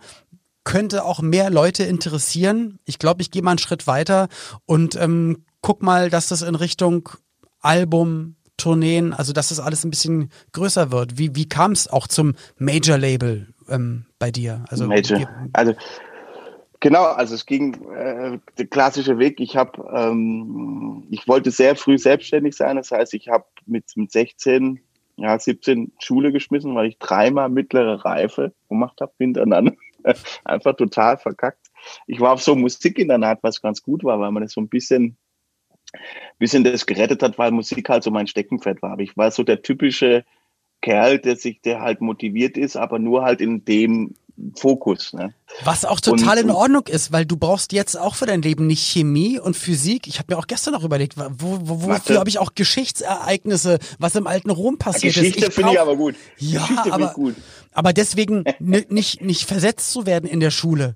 [0.66, 2.80] könnte auch mehr Leute interessieren.
[2.84, 4.28] Ich glaube, ich gehe mal einen Schritt weiter
[4.66, 7.08] und ähm, guck mal, dass das in Richtung
[7.62, 11.18] Album, Tourneen, also dass das alles ein bisschen größer wird.
[11.18, 13.48] Wie, wie kam es auch zum Major-Label?
[13.70, 14.66] Ähm, bei dir?
[14.70, 15.28] Also, Major.
[15.54, 15.74] also
[16.80, 19.40] genau, also es ging äh, der klassische Weg.
[19.40, 22.78] Ich habe, ähm, ich wollte sehr früh selbstständig sein.
[22.78, 24.80] Das heißt, ich habe mit, mit 16,
[25.18, 29.74] ja 17 Schule geschmissen, weil ich dreimal mittlere Reife gemacht habe hintereinander.
[30.44, 31.68] Einfach total verkackt.
[32.08, 35.18] Ich war auf so Musikinternat, was ganz gut war, weil man das so ein bisschen
[36.40, 38.92] bisschen das gerettet hat, weil Musik halt so mein Steckenpferd war.
[38.92, 40.26] Aber ich war so der typische
[40.82, 44.16] Kerl, der sich, der halt motiviert ist, aber nur halt in dem
[44.56, 45.14] Fokus.
[45.14, 45.34] Ne?
[45.64, 48.68] Was auch total und, in Ordnung ist, weil du brauchst jetzt auch für dein Leben
[48.68, 50.08] nicht Chemie und Physik.
[50.08, 54.16] Ich habe mir auch gestern noch überlegt, wo, wo, wofür habe ich auch Geschichtsereignisse, was
[54.16, 55.36] im alten Rom passiert Geschichte ist.
[55.36, 56.16] Geschichte finde ich aber gut.
[56.38, 57.36] Ja, aber, gut.
[57.72, 60.96] aber deswegen nicht, nicht versetzt zu werden in der Schule.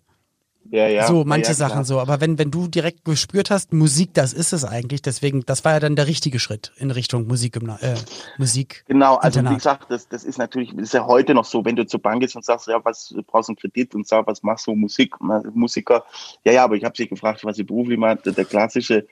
[0.71, 1.07] Ja, ja.
[1.07, 1.99] So, manche ja, Sachen so.
[1.99, 5.01] Aber wenn, wenn du direkt gespürt hast, Musik, das ist es eigentlich.
[5.01, 7.95] Deswegen, das war ja dann der richtige Schritt in Richtung Musik, äh,
[8.37, 8.83] Musik.
[8.87, 9.51] Genau, also Internat.
[9.51, 12.01] wie gesagt, das, das ist natürlich, das ist ja heute noch so, wenn du zur
[12.01, 14.75] Bank gehst und sagst, ja, was du brauchst einen Kredit und sagst, was machst du
[14.75, 15.15] Musik,
[15.53, 16.03] Musiker.
[16.45, 19.07] Ja, ja, aber ich habe sie gefragt, was sie beruflich macht, der klassische.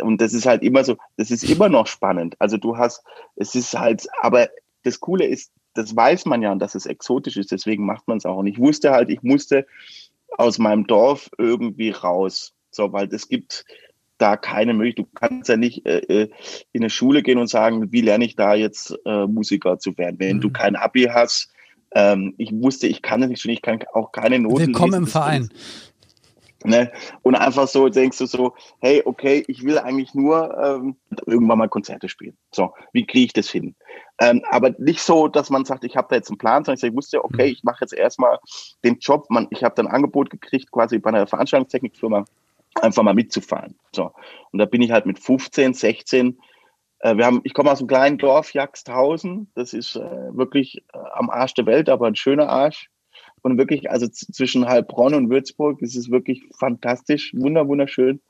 [0.00, 2.34] Und das ist halt immer so, das ist immer noch spannend.
[2.40, 3.04] Also du hast,
[3.36, 4.48] es ist halt, aber
[4.82, 8.26] das Coole ist, das weiß man ja, dass es exotisch ist, deswegen macht man es
[8.26, 8.36] auch.
[8.36, 9.66] Und ich wusste halt, ich musste
[10.38, 12.52] aus meinem Dorf irgendwie raus.
[12.70, 13.64] So, weil es gibt
[14.18, 15.06] da keine Möglichkeit.
[15.06, 16.30] Du kannst ja nicht äh, äh,
[16.72, 20.18] in eine Schule gehen und sagen, wie lerne ich da jetzt äh, Musiker zu werden,
[20.18, 20.40] wenn mhm.
[20.40, 21.50] du kein Abi hast.
[21.94, 24.68] Ähm, ich wusste, ich kann es nicht schon, ich kann auch keine Noten.
[24.68, 25.48] Willkommen lesen, im Verein.
[26.64, 26.92] Ne?
[27.22, 30.96] Und einfach so denkst du so, hey, okay, ich will eigentlich nur ähm,
[31.26, 32.36] irgendwann mal Konzerte spielen.
[32.50, 33.74] So, wie kriege ich das hin?
[34.18, 36.96] Ähm, aber nicht so, dass man sagt, ich habe da jetzt einen Plan, sondern ich
[36.96, 37.52] wusste, okay, mhm.
[37.52, 38.38] ich mache jetzt erstmal
[38.84, 39.26] den Job.
[39.30, 42.24] Man, ich habe dann ein Angebot gekriegt, quasi bei einer Veranstaltungstechnikfirma,
[42.80, 43.76] einfach mal mitzufahren.
[43.94, 44.12] So.
[44.52, 46.38] Und da bin ich halt mit 15, 16
[47.02, 49.50] äh, wir haben, ich komme aus einem kleinen Dorf, Jagsthausen.
[49.54, 52.88] Das ist äh, wirklich äh, am Arsch der Welt, aber ein schöner Arsch.
[53.42, 58.20] Und wirklich, also zwischen Heilbronn und Würzburg ist es wirklich fantastisch, wunder, wunderschön.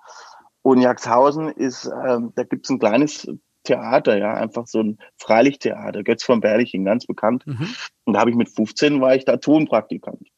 [0.63, 3.29] Und Jaxhausen ist, ähm, da gibt es ein kleines
[3.65, 7.47] Theater, ja, einfach so ein Freilichttheater, Götz von Berliching, ganz bekannt.
[7.47, 7.69] Mhm.
[8.05, 10.29] Und da habe ich mit 15 war ich da Tonpraktikant.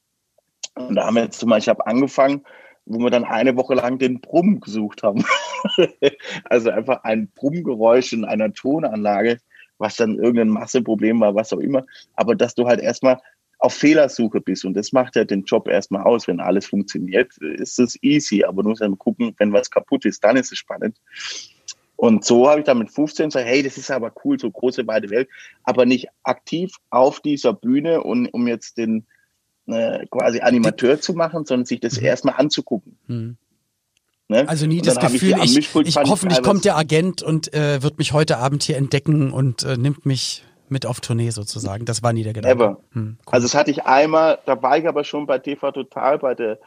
[0.75, 2.43] Und da haben wir jetzt zum Beispiel, ich habe angefangen,
[2.85, 5.25] wo wir dann eine Woche lang den Brumm gesucht haben.
[6.45, 9.39] also einfach ein Brummgeräusch in einer Tonanlage,
[9.79, 11.87] was dann irgendein Masseproblem war, was auch immer.
[12.15, 13.21] Aber dass du halt erstmal
[13.65, 14.67] auf Fehlersuche bist.
[14.67, 16.29] Und das macht ja den Job erstmal aus.
[16.29, 18.45] Wenn alles funktioniert, ist es easy.
[18.45, 20.99] Aber musst dann gucken, wenn was kaputt ist, dann ist es spannend.
[21.97, 24.87] Und so habe ich dann mit 15 gesagt, hey, das ist aber cool, so große,
[24.87, 25.29] weite Welt,
[25.63, 29.07] aber nicht aktiv auf dieser Bühne und um jetzt den
[29.67, 32.07] äh, quasi Animateur zu machen, sondern sich das mhm.
[32.07, 32.99] erstmal anzugucken.
[33.07, 33.37] Mhm.
[34.29, 34.47] Ne?
[34.49, 38.13] Also nie das Gefühl, ich, ich, ich hoffentlich kommt der Agent und äh, wird mich
[38.13, 41.85] heute Abend hier entdecken und äh, nimmt mich mit auf Tournee sozusagen.
[41.85, 42.57] Das war nie der Gedanke.
[42.57, 42.81] Ever.
[42.93, 43.33] Hm, cool.
[43.33, 46.59] Also das hatte ich einmal, da war ich aber schon bei TV Total, bei der,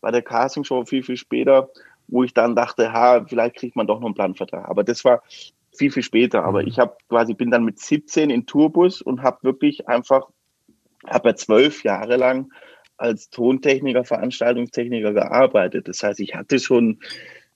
[0.00, 1.70] bei der Castingshow viel, viel später,
[2.08, 4.68] wo ich dann dachte, ha, vielleicht kriegt man doch noch einen Planvertrag.
[4.68, 5.22] Aber das war
[5.74, 6.44] viel, viel später.
[6.44, 6.68] Aber mhm.
[6.68, 10.28] ich habe quasi, bin dann mit 17 in Tourbus und habe wirklich einfach,
[11.06, 12.52] habe ja zwölf Jahre lang
[12.96, 15.88] als Tontechniker, Veranstaltungstechniker gearbeitet.
[15.88, 17.00] Das heißt, ich hatte schon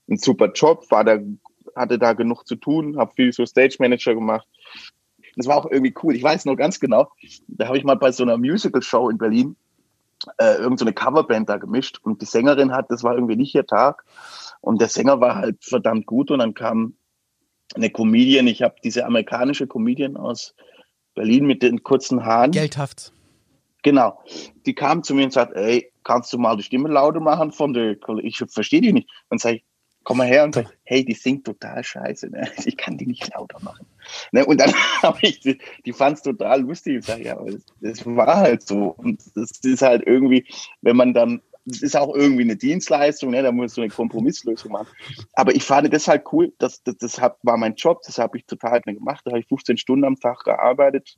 [0.08, 1.18] einen super Job, war da,
[1.74, 4.46] hatte da genug zu tun, habe viel so Stage Manager gemacht
[5.36, 6.16] das war auch irgendwie cool.
[6.16, 7.08] Ich weiß noch ganz genau,
[7.48, 9.56] da habe ich mal bei so einer Musical-Show in Berlin
[10.38, 13.66] äh, irgendeine so Coverband da gemischt und die Sängerin hat, das war irgendwie nicht ihr
[13.66, 14.04] Tag
[14.60, 16.94] und der Sänger war halt verdammt gut und dann kam
[17.74, 20.54] eine Comedian, ich habe diese amerikanische Comedian aus
[21.14, 22.52] Berlin mit den kurzen Haaren.
[22.52, 23.12] Geldhaft.
[23.82, 24.20] Genau.
[24.64, 27.72] Die kam zu mir und sagt, ey, kannst du mal die Stimme lauter machen von
[27.72, 29.08] der, ich verstehe die nicht.
[29.30, 29.64] Dann sage ich,
[30.06, 32.48] komm mal her und sag, hey, die singt total scheiße, ne?
[32.64, 33.86] ich kann die nicht lauter machen.
[34.30, 34.46] Ne?
[34.46, 36.98] Und dann habe ich, die, die fand es total lustig.
[36.98, 38.94] Ich sage, ja, aber das, das, war halt so.
[38.96, 40.46] Und das ist halt irgendwie,
[40.80, 43.42] wenn man dann, das ist auch irgendwie eine Dienstleistung, ne?
[43.42, 44.94] da muss du eine Kompromisslösung machen.
[45.32, 48.46] Aber ich fand das halt cool, das, das, das war mein Job, das habe ich
[48.46, 49.22] total gemacht.
[49.24, 51.16] Da habe ich 15 Stunden am Tag gearbeitet.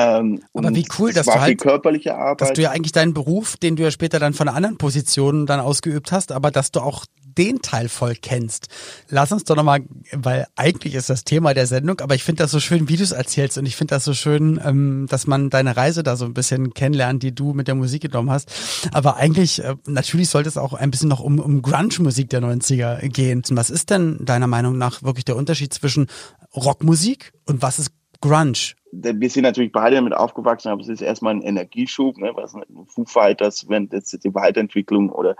[0.00, 2.40] Ähm, Aber wie cool, dass du halt, körperliche Arbeit.
[2.40, 5.46] dass du ja eigentlich deinen Beruf, den du ja später dann von einer anderen Position
[5.46, 7.04] dann ausgeübt hast, aber dass du auch
[7.36, 8.68] den Teil voll kennst.
[9.08, 9.82] Lass uns doch nochmal,
[10.12, 13.02] weil eigentlich ist das Thema der Sendung, aber ich finde das so schön, wie du
[13.02, 16.24] es erzählst und ich finde das so schön, ähm, dass man deine Reise da so
[16.24, 18.50] ein bisschen kennenlernt, die du mit der Musik genommen hast.
[18.92, 23.08] Aber eigentlich, äh, natürlich sollte es auch ein bisschen noch um, um Grunge-Musik der 90er
[23.08, 23.42] gehen.
[23.50, 26.08] Was ist denn deiner Meinung nach wirklich der Unterschied zwischen
[26.54, 28.74] Rockmusik und was ist Grunge?
[28.92, 32.54] Wir sind natürlich beide damit aufgewachsen, aber es ist erstmal ein Energieschub, ne, was
[32.86, 35.36] Foo Fighters, wenn jetzt die Weiterentwicklung oder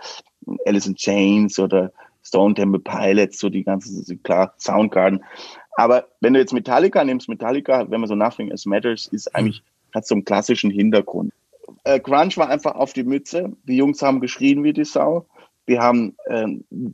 [0.66, 5.24] Alice in Chains oder Stone Temple Pilots, so die ganzen, klar, Soundgarden.
[5.72, 9.62] Aber wenn du jetzt Metallica nimmst, Metallica, wenn man so Nothing As Matters, ist eigentlich,
[9.94, 11.32] hat so einen klassischen Hintergrund.
[11.84, 13.52] Äh, Grunge war einfach auf die Mütze.
[13.64, 15.26] Die Jungs haben geschrien wie die Sau.
[15.66, 16.46] Wir haben, äh,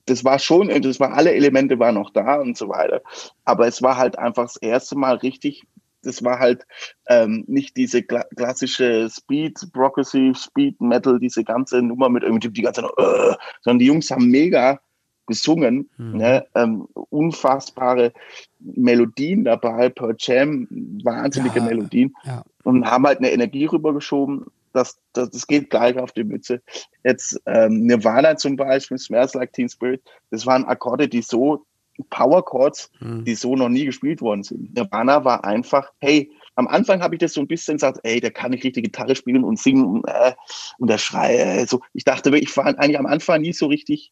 [0.06, 3.02] das war schon, das war, alle Elemente waren noch da und so weiter.
[3.44, 5.64] Aber es war halt einfach das erste Mal richtig
[6.06, 6.66] das war halt
[7.08, 12.62] ähm, nicht diese kla klassische Speed, Progressive, Speed Metal, diese ganze Nummer mit irgendwie die
[12.62, 14.80] ganze, uh, sondern die Jungs haben mega
[15.26, 16.16] gesungen, mhm.
[16.16, 16.46] ne?
[16.54, 18.12] ähm, unfassbare
[18.60, 20.68] Melodien dabei, per Jam,
[21.02, 22.44] wahnsinnige ja, Melodien ja.
[22.64, 24.46] und haben halt eine Energie rübergeschoben.
[24.72, 26.62] Das, das, das geht gleich auf die Mütze.
[27.02, 31.64] Jetzt ähm, Nirvana zum Beispiel, Smells Like Teen Spirit, das waren Akkorde, die so
[32.10, 33.24] Power Chords, mhm.
[33.24, 34.74] die so noch nie gespielt worden sind.
[34.74, 38.30] Nirvana war einfach, hey, am Anfang habe ich das so ein bisschen gesagt, ey, der
[38.30, 40.32] kann nicht richtig Gitarre spielen und singen und, äh,
[40.78, 41.36] und der Schrei.
[41.36, 41.80] Äh, so.
[41.92, 44.10] Ich dachte, ich war eigentlich am Anfang nie so richtig,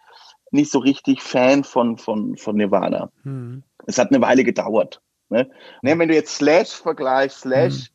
[0.50, 3.10] nicht so richtig Fan von, von, von Nirvana.
[3.24, 3.62] Mhm.
[3.86, 5.00] Es hat eine Weile gedauert.
[5.30, 5.50] Ne?
[5.82, 7.90] Ne, wenn du jetzt Slash vergleichst, Slash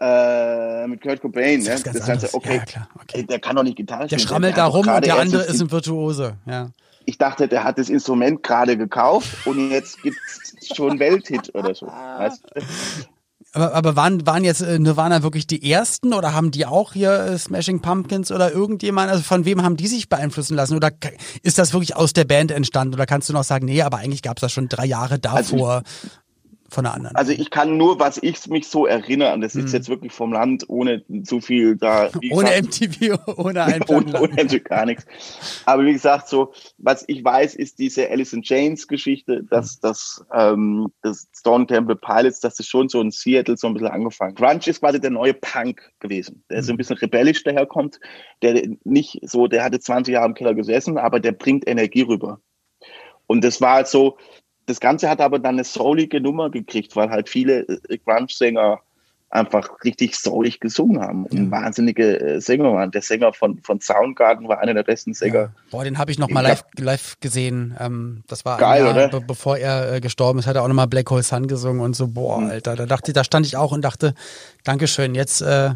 [0.00, 0.06] mhm.
[0.06, 1.92] äh, mit Kurt Cobain, das, ne?
[1.92, 3.22] das heißt, okay, ja, okay.
[3.22, 4.18] der kann doch nicht Gitarre spielen.
[4.18, 6.38] Der schrammelt da rum und der andere ist ein Virtuose.
[6.44, 6.70] Ja.
[7.06, 11.74] Ich dachte, der hat das Instrument gerade gekauft und jetzt gibt es schon Welthit oder
[11.74, 11.86] so.
[11.86, 12.62] Weißt du?
[13.54, 17.12] Aber, aber waren, waren jetzt äh, Nirvana wirklich die ersten oder haben die auch hier
[17.12, 19.10] äh, Smashing Pumpkins oder irgendjemand?
[19.10, 20.74] Also von wem haben die sich beeinflussen lassen?
[20.74, 20.90] Oder
[21.42, 22.94] ist das wirklich aus der Band entstanden?
[22.94, 25.70] Oder kannst du noch sagen, nee, aber eigentlich gab es das schon drei Jahre davor?
[25.70, 26.10] Also ich,
[26.72, 27.16] von der anderen.
[27.16, 29.72] Also ich kann nur, was ich mich so erinnere, und das ist hm.
[29.74, 32.10] jetzt wirklich vom Land, ohne zu viel da.
[32.30, 35.04] Ohne gesagt, MTV, ohne ein ohne, ohne MTV gar nichts.
[35.66, 39.78] Aber wie gesagt, so, was ich weiß, ist diese Alice in Chains Geschichte, dass hm.
[39.82, 43.88] das, ähm, das Stone Temple Pilots, dass das schon so in Seattle so ein bisschen
[43.88, 44.34] angefangen.
[44.34, 46.64] Grunge ist quasi der neue Punk gewesen, der hm.
[46.64, 48.00] so ein bisschen rebellisch daherkommt,
[48.40, 52.40] der nicht so, der hatte 20 Jahre im Keller gesessen, aber der bringt Energie rüber.
[53.26, 54.18] Und das war halt so,
[54.66, 58.80] das Ganze hat aber dann eine soulige Nummer gekriegt, weil halt viele äh, Grunge-Sänger
[59.32, 61.50] einfach richtig soulig gesungen haben und ja.
[61.50, 62.90] wahnsinnige äh, Sänger waren.
[62.90, 65.40] Der Sänger von, von Soundgarden war einer der besten Sänger.
[65.40, 65.52] Ja.
[65.70, 67.74] Boah, den habe ich noch mal live, live gesehen.
[67.80, 69.20] Ähm, das war geil, Jahr, oder?
[69.20, 71.96] bevor er äh, gestorben ist, hat er auch noch mal Black Hole Sun gesungen und
[71.96, 72.50] so, boah, mhm.
[72.50, 74.12] Alter, da dachte, da stand ich auch und dachte,
[74.64, 75.70] Dankeschön, jetzt äh,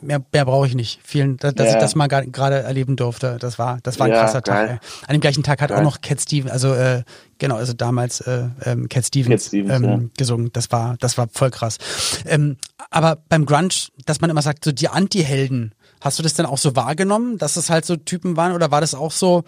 [0.00, 1.00] mehr, mehr brauche ich nicht.
[1.02, 1.66] Vielen, dass, ja.
[1.66, 3.38] ich das mal gerade erleben durfte.
[3.40, 4.68] Das war, das war ein ja, krasser geil.
[4.68, 4.82] Tag.
[4.82, 5.06] Ey.
[5.06, 5.78] An dem gleichen Tag hat geil.
[5.78, 7.02] auch noch Cat Stevens, also äh,
[7.38, 10.00] genau, also damals äh, ähm, Cat Stevens, Cat Stevens ähm, ja.
[10.16, 10.50] gesungen.
[10.52, 11.78] Das war, das war voll krass.
[12.26, 12.56] Ähm,
[12.90, 13.74] aber beim Grunge,
[14.06, 17.56] dass man immer sagt, so die Anti-Helden, Hast du das denn auch so wahrgenommen, dass
[17.56, 19.44] es halt so Typen waren oder war das auch so,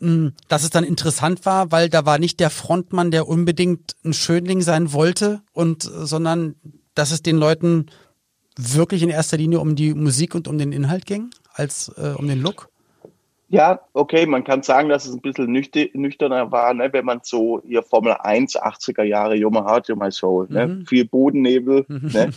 [0.00, 4.12] mh, dass es dann interessant war, weil da war nicht der Frontmann, der unbedingt ein
[4.12, 6.56] Schönling sein wollte und sondern
[6.96, 7.86] dass es den Leuten
[8.56, 12.26] wirklich in erster Linie um die Musik und um den Inhalt ging, als äh, um
[12.26, 12.69] den Look?
[13.52, 17.60] Ja, okay, man kann sagen, dass es ein bisschen nüchterner war, ne, wenn man so
[17.66, 20.86] hier Formel 1 80er Jahre Yo My Heart, Yo My Soul, ne, mhm.
[20.86, 22.30] viel Bodennebel, ne,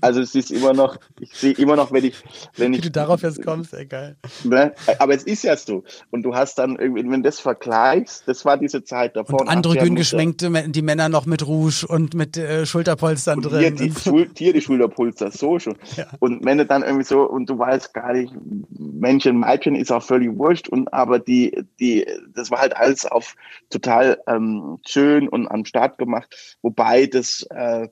[0.00, 2.16] also es ist immer noch, ich sehe immer noch, wenn ich,
[2.56, 4.16] wenn Wie ich, du darauf jetzt kommst, egal.
[4.42, 8.26] Ne, aber es ist ja so und du hast dann irgendwie, wenn du das vergleichst,
[8.26, 9.42] das war diese Zeit davor.
[9.42, 13.60] Und androgyn geschwenkte, die Männer noch mit Rouge und mit äh, Schulterpolstern drin.
[13.60, 15.76] Hier die, Schul hier die Schulterpolster, so schon.
[15.96, 16.06] Ja.
[16.18, 18.32] Und wenn du dann irgendwie so, und du weißt gar nicht,
[18.76, 23.04] Männchen, Weibchen ist auch völlig wurscht, wurscht und aber die, die, das war halt alles
[23.04, 23.34] auf
[23.70, 27.88] total ähm, schön und am Start gemacht, wobei das, äh,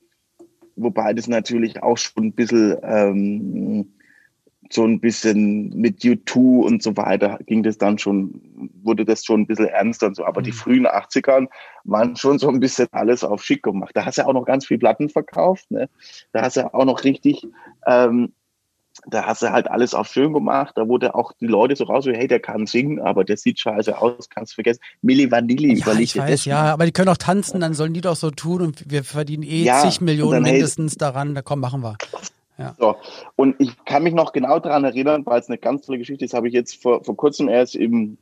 [0.75, 3.93] wobei das natürlich auch schon ein bisschen ähm,
[4.71, 8.41] so ein bisschen mit U2 und so weiter ging das dann schon,
[8.83, 10.25] wurde das schon ein bisschen ernster und so.
[10.25, 10.47] Aber mhm.
[10.47, 11.47] die frühen 80ern
[11.85, 13.93] waren schon so ein bisschen alles auf schick gemacht.
[13.95, 15.89] Da hast du auch noch ganz viel Platten verkauft, ne?
[16.33, 17.47] Da hast du auch noch richtig
[17.87, 18.33] ähm,
[19.07, 20.73] da hast du halt alles auf schön gemacht.
[20.77, 24.01] Da wurde auch die Leute so raus, hey, der kann singen, aber der sieht scheiße
[24.01, 24.81] aus, kannst vergessen.
[25.03, 28.17] Milli Vanilli, ja, ich weiß, ja, aber die können auch tanzen, dann sollen die doch
[28.17, 31.35] so tun und wir verdienen eh ja, zig Millionen dann, mindestens hey, daran.
[31.35, 31.97] Da komm, machen wir.
[32.59, 32.75] Ja.
[32.79, 32.97] So.
[33.37, 36.35] Und ich kann mich noch genau daran erinnern, weil es eine ganz tolle Geschichte ist,
[36.35, 38.19] habe ich jetzt vor, vor kurzem erst im,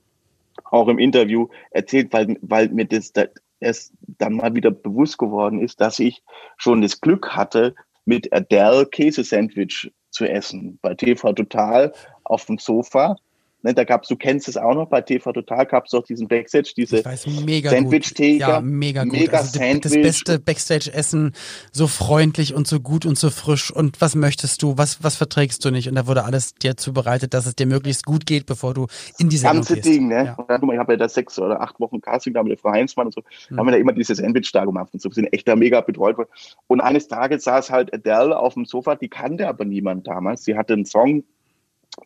[0.64, 3.24] auch im Interview erzählt, weil, weil mir das da
[3.60, 6.22] erst dann mal wieder bewusst geworden ist, dass ich
[6.56, 10.78] schon das Glück hatte, mit Adele Käse-Sandwich zu essen.
[10.80, 11.92] Bei TV Total
[12.24, 13.16] auf dem Sofa.
[13.64, 16.28] Ne, da gab's, du kennst es auch noch, bei TV Total gab es auch diesen
[16.28, 18.38] Backstage, diese Sandwich-Theke.
[18.38, 19.12] Ja, mega gut.
[19.14, 19.80] Mega also Sandwich.
[19.80, 21.32] Das beste Backstage-Essen,
[21.72, 23.70] so freundlich und so gut und so frisch.
[23.70, 25.88] Und was möchtest du, was, was verträgst du nicht?
[25.88, 29.30] Und da wurde alles dir zubereitet, dass es dir möglichst gut geht, bevor du in
[29.30, 29.86] die Sendung Ganze gehst.
[29.88, 30.26] Ding, ne?
[30.26, 30.34] Ja.
[30.34, 32.70] Und dann, ich habe ja da sechs oder acht Wochen Casting da mit der Frau
[32.70, 33.56] Heinzmann und so, hm.
[33.56, 35.80] haben wir da immer diese Sandwich da gemacht und so, wir sind echt da mega
[35.80, 36.28] betreut worden.
[36.66, 40.44] Und eines Tages saß halt Adele auf dem Sofa, die kannte aber niemand damals.
[40.44, 41.24] Sie hatte einen Song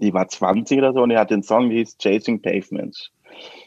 [0.01, 3.11] die war 20 oder so und die hat den Song, der hieß Chasing Pavements.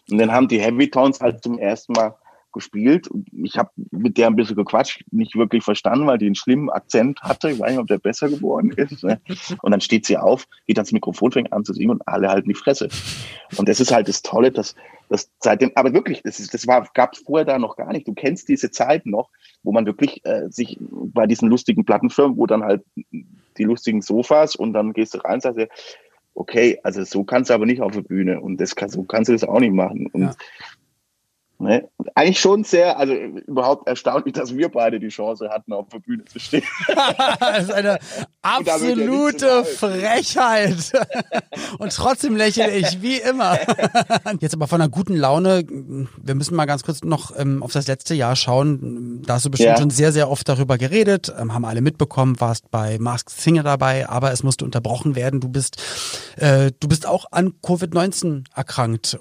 [0.09, 2.15] Und dann haben die Heavy Tones halt zum ersten Mal
[2.51, 3.09] gespielt.
[3.31, 7.21] Ich habe mit der ein bisschen gequatscht, nicht wirklich verstanden, weil die einen schlimmen Akzent
[7.21, 7.51] hatte.
[7.51, 9.03] Ich weiß nicht, ob der besser geworden ist.
[9.03, 9.21] Ne?
[9.61, 12.49] Und dann steht sie auf, geht ans Mikrofon, fängt an zu singen und alle halten
[12.49, 12.89] die Fresse.
[13.57, 14.75] Und das ist halt das Tolle, dass,
[15.09, 18.07] dass seitdem, aber wirklich, das, das gab es vorher da noch gar nicht.
[18.07, 19.29] Du kennst diese Zeit noch,
[19.63, 22.83] wo man wirklich äh, sich bei diesen lustigen Plattenfirmen, wo dann halt
[23.57, 25.67] die lustigen Sofas und dann gehst du rein und sagst,
[26.35, 29.29] okay, also so kannst du aber nicht auf der Bühne und das kann, so kannst
[29.29, 30.07] du das auch nicht machen.
[30.07, 30.35] Und, ja.
[31.61, 31.87] Ne?
[32.15, 36.25] Eigentlich schon sehr, also überhaupt erstaunlich, dass wir beide die Chance hatten, auf der Bühne
[36.25, 36.63] zu stehen.
[37.39, 37.99] das ist eine
[38.41, 40.91] absolute ja Frechheit.
[41.77, 43.59] Und trotzdem lächle ich, wie immer.
[44.39, 47.87] Jetzt aber von einer guten Laune, wir müssen mal ganz kurz noch ähm, auf das
[47.87, 49.21] letzte Jahr schauen.
[49.21, 49.77] Da hast du bestimmt ja.
[49.77, 54.09] schon sehr, sehr oft darüber geredet, ähm, haben alle mitbekommen, warst bei Mask Singer dabei,
[54.09, 55.39] aber es musste unterbrochen werden.
[55.39, 55.79] Du bist,
[56.37, 59.19] äh, du bist auch an Covid-19 erkrankt.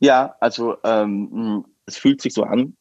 [0.00, 2.74] Ja, also ähm, es fühlt sich so an.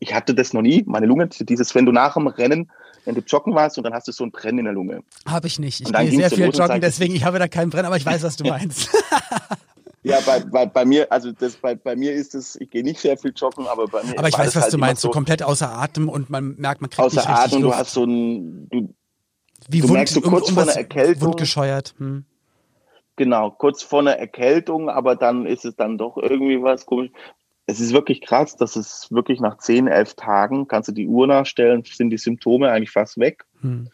[0.00, 0.84] Ich hatte das noch nie.
[0.86, 2.70] Meine Lunge, dieses, wenn du nach dem Rennen,
[3.04, 5.02] wenn du joggen warst und dann hast du so ein Brennen in der Lunge.
[5.26, 5.80] Habe ich nicht.
[5.80, 8.36] Ich gehe sehr viel joggen, deswegen ich habe da keinen Brennen, aber ich weiß, was
[8.36, 8.90] du meinst.
[10.02, 13.00] Ja, bei, bei, bei mir, also das, bei, bei mir ist es, ich gehe nicht
[13.00, 14.18] sehr viel joggen, aber bei mir.
[14.18, 16.90] Aber ich weiß, was halt du meinst, so, komplett außer Atem und man merkt, man
[16.90, 17.74] kriegt außer nicht Atem, Luft.
[17.74, 18.94] du hast so ein, du,
[19.68, 21.28] Wie du Wund, merkst so kurz um, vor einer Erkältung.
[21.28, 21.94] Wundgescheuert.
[21.98, 22.24] Hm.
[23.18, 27.10] Genau, kurz vor einer Erkältung, aber dann ist es dann doch irgendwie was komisch.
[27.66, 31.26] Es ist wirklich krass, dass es wirklich nach 10, 11 Tagen, kannst du die Uhr
[31.26, 33.44] nachstellen, sind die Symptome eigentlich fast weg.
[33.60, 33.90] Hm.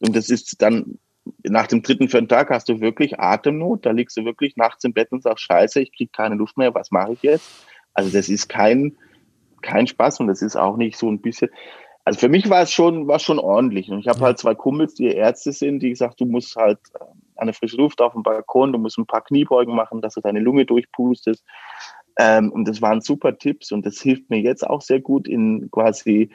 [0.00, 0.98] Und das ist dann,
[1.42, 4.92] nach dem dritten, vierten Tag hast du wirklich Atemnot, da liegst du wirklich nachts im
[4.92, 7.48] Bett und sagst, scheiße, ich krieg keine Luft mehr, was mache ich jetzt?
[7.94, 8.98] Also das ist kein,
[9.62, 11.48] kein Spaß und das ist auch nicht so ein bisschen,
[12.04, 13.90] also für mich war es schon, war schon ordentlich.
[13.90, 16.78] Und ich habe halt zwei Kumpels, die Ärzte sind, die gesagt, du musst halt
[17.36, 20.20] an der frische Luft auf dem Balkon, du musst ein paar Kniebeugen machen, dass du
[20.20, 21.44] deine Lunge durchpustest.
[22.18, 25.70] Ähm, und das waren super Tipps und das hilft mir jetzt auch sehr gut in
[25.70, 26.30] quasi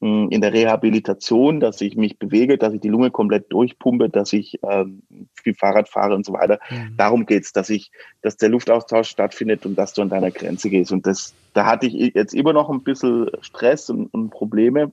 [0.00, 4.32] mh, in der Rehabilitation, dass ich mich bewege, dass ich die Lunge komplett durchpumpe, dass
[4.34, 5.02] ich ähm,
[5.34, 6.58] viel Fahrrad fahre und so weiter.
[6.70, 6.96] Mhm.
[6.96, 10.92] Darum geht's, dass ich, dass der Luftaustausch stattfindet und dass du an deiner Grenze gehst.
[10.92, 14.92] Und das, da hatte ich jetzt immer noch ein bisschen Stress und, und Probleme.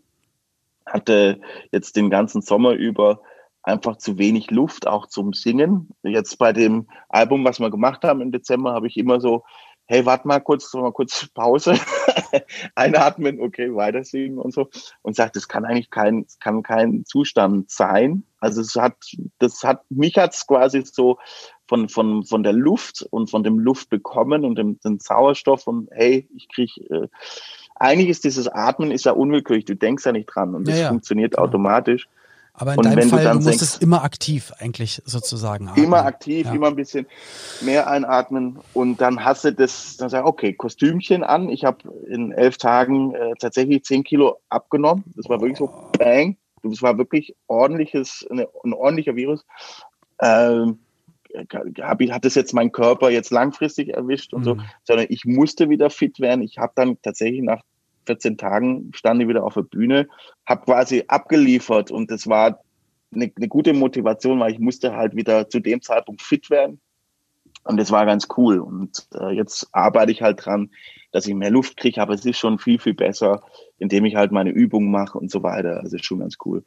[0.85, 1.39] Hatte
[1.71, 3.21] jetzt den ganzen Sommer über
[3.63, 5.89] einfach zu wenig Luft auch zum Singen.
[6.03, 9.43] Jetzt bei dem Album, was wir gemacht haben im Dezember, habe ich immer so
[9.91, 11.73] hey, warte mal kurz, mal kurz Pause,
[12.75, 14.69] einatmen, okay, weiter singen und so.
[15.01, 18.23] Und sagt, das kann eigentlich kein, kann kein Zustand sein.
[18.39, 18.95] Also es hat,
[19.39, 21.17] das hat, mich hat's quasi so
[21.67, 25.89] von, von, von der Luft und von dem Luft bekommen und dem, dem Sauerstoff und
[25.91, 27.09] hey, ich krieg, äh,
[27.75, 30.83] eigentlich ist dieses Atmen ist ja unwillkürlich, du denkst ja nicht dran und das ja,
[30.83, 30.89] ja.
[30.89, 31.43] funktioniert genau.
[31.43, 32.07] automatisch.
[32.53, 35.83] Aber in und deinem Fall, du, du musstest immer aktiv eigentlich sozusagen atmen.
[35.83, 36.53] Immer aktiv, ja.
[36.53, 37.07] immer ein bisschen
[37.61, 41.49] mehr einatmen und dann hast du das, dann sag ich, okay, Kostümchen an.
[41.49, 45.05] Ich habe in elf Tagen äh, tatsächlich zehn Kilo abgenommen.
[45.15, 46.37] Das war wirklich so bang.
[46.63, 49.45] Das war wirklich ordentliches, eine, ein ordentlicher Virus.
[50.21, 50.79] Ähm,
[51.79, 54.45] hab, hat das jetzt mein Körper jetzt langfristig erwischt und mhm.
[54.45, 56.41] so, sondern ich musste wieder fit werden.
[56.41, 57.61] Ich habe dann tatsächlich nach
[58.11, 60.07] 14 Tagen stand ich wieder auf der Bühne,
[60.45, 62.59] habe quasi abgeliefert und das war
[63.13, 66.79] eine, eine gute Motivation, weil ich musste halt wieder zu dem Zeitpunkt fit werden.
[67.63, 68.59] Und das war ganz cool.
[68.59, 70.71] Und äh, jetzt arbeite ich halt dran,
[71.11, 73.43] dass ich mehr Luft kriege, aber es ist schon viel, viel besser,
[73.77, 75.79] indem ich halt meine Übungen mache und so weiter.
[75.81, 76.63] Also ist schon ganz cool.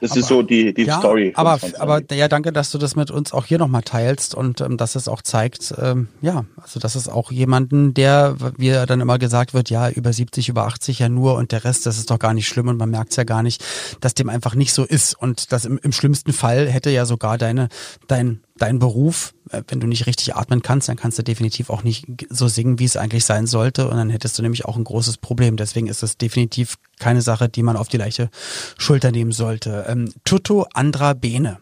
[0.00, 1.32] Das aber, ist so die, die ja, Story.
[1.36, 4.76] Aber, aber ja, danke, dass du das mit uns auch hier nochmal teilst und ähm,
[4.76, 9.18] dass es auch zeigt, ähm, ja, also dass es auch jemanden, der, wie dann immer
[9.18, 12.18] gesagt wird, ja, über 70, über 80 ja nur und der Rest, das ist doch
[12.18, 13.64] gar nicht schlimm und man merkt es ja gar nicht,
[14.00, 15.14] dass dem einfach nicht so ist.
[15.14, 17.68] Und das im, im schlimmsten Fall hätte ja sogar deine,
[18.08, 19.34] dein dein Beruf,
[19.68, 22.84] wenn du nicht richtig atmen kannst, dann kannst du definitiv auch nicht so singen, wie
[22.84, 23.88] es eigentlich sein sollte.
[23.88, 25.56] Und dann hättest du nämlich auch ein großes Problem.
[25.56, 28.30] Deswegen ist es definitiv keine Sache, die man auf die leichte
[28.78, 29.84] Schulter nehmen sollte.
[29.88, 31.58] Ähm, Tutto Andra Bene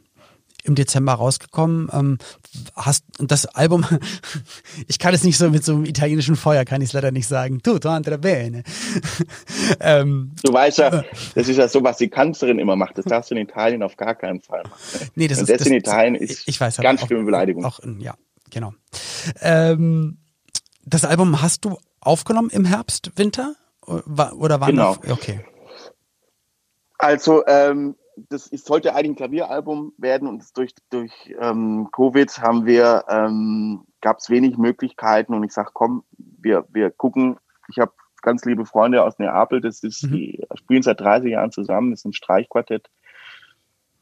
[0.65, 1.89] im Dezember rausgekommen.
[1.93, 2.19] Ähm,
[2.75, 3.85] hast das Album,
[4.89, 7.27] ich kann es nicht so mit so einem italienischen Feuer, kann ich es leider nicht
[7.27, 7.63] sagen.
[7.63, 8.63] Tutto andrà bene.
[9.81, 12.99] ähm, du weißt ja, das ist ja so, was die Kanzlerin immer macht.
[12.99, 15.11] Das darfst du in Italien auf gar keinen Fall machen.
[15.15, 17.65] Nee, das Und ist das, das in Italien ist ich weiß, ganz schlimme Beleidigung.
[17.65, 18.15] Auch, ja,
[18.51, 18.73] genau.
[19.41, 20.19] Ähm,
[20.85, 23.55] das Album hast du aufgenommen im Herbst, Winter?
[23.87, 24.97] Oder war genau.
[25.09, 25.41] Okay.
[26.99, 27.97] Also ähm,
[28.29, 33.85] das ist, sollte eigentlich ein Klavieralbum werden und durch, durch ähm, Covid haben wir, ähm,
[34.01, 37.93] gab es wenig Möglichkeiten und ich sage, komm, wir, wir gucken, ich habe
[38.23, 40.13] ganz liebe Freunde aus Neapel, das ist, mhm.
[40.13, 42.91] die spielen seit 30 Jahren zusammen, das ist ein Streichquartett,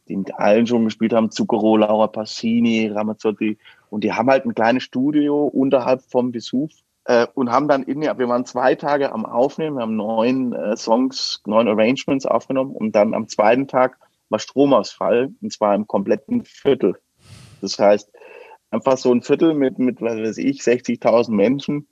[0.09, 3.59] die mit allen schon gespielt haben, Zucchero, Laura Passini, Ramazzotti
[3.91, 6.73] und die haben halt ein kleines Studio unterhalb vom Vesuv
[7.05, 10.77] äh, und haben dann in, wir waren zwei Tage am Aufnehmen, wir haben neun äh,
[10.77, 13.99] Songs, neun Arrangements aufgenommen und dann am zweiten Tag
[14.29, 16.97] war Stromausfall und zwar im kompletten Viertel.
[17.61, 18.11] Das heißt,
[18.71, 21.89] einfach so ein Viertel mit, mit was weiß ich, 60.000 Menschen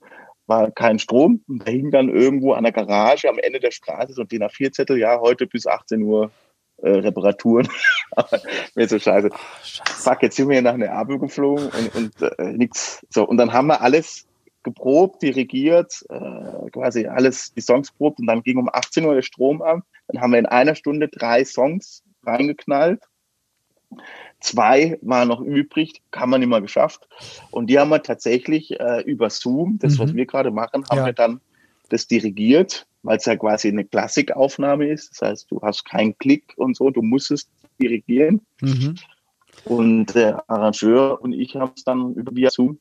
[0.47, 1.43] war kein Strom.
[1.49, 4.45] Und da hing dann irgendwo an der Garage am Ende der Straße so ein DIN
[4.45, 6.31] A4-Zettel, ja, heute bis 18 Uhr
[6.79, 7.69] äh, Reparaturen.
[8.75, 9.31] mir so scheiße.
[9.85, 13.05] Fuck, jetzt sind wir hier nach Neapel geflogen und, und äh, nix.
[13.11, 14.27] So, und dann haben wir alles
[14.63, 19.23] geprobt, dirigiert, äh, quasi alles, die Songs probt und dann ging um 18 Uhr der
[19.23, 19.83] Strom an.
[20.09, 23.03] Dann haben wir in einer Stunde drei Songs reingeknallt.
[24.41, 27.09] Zwei waren noch übrig, haben wir nicht mal geschafft.
[27.51, 29.99] Und die haben wir tatsächlich äh, über Zoom, das, mhm.
[30.01, 31.07] was wir gerade machen, haben ja.
[31.07, 31.41] wir dann
[31.89, 35.13] das dirigiert, weil es ja quasi eine Klassikaufnahme ist.
[35.13, 37.49] Das heißt, du hast keinen Klick und so, du musst es
[37.81, 38.45] dirigieren.
[38.61, 38.97] Mhm.
[39.65, 42.79] Und der Arrangeur und ich haben es dann über via Zoom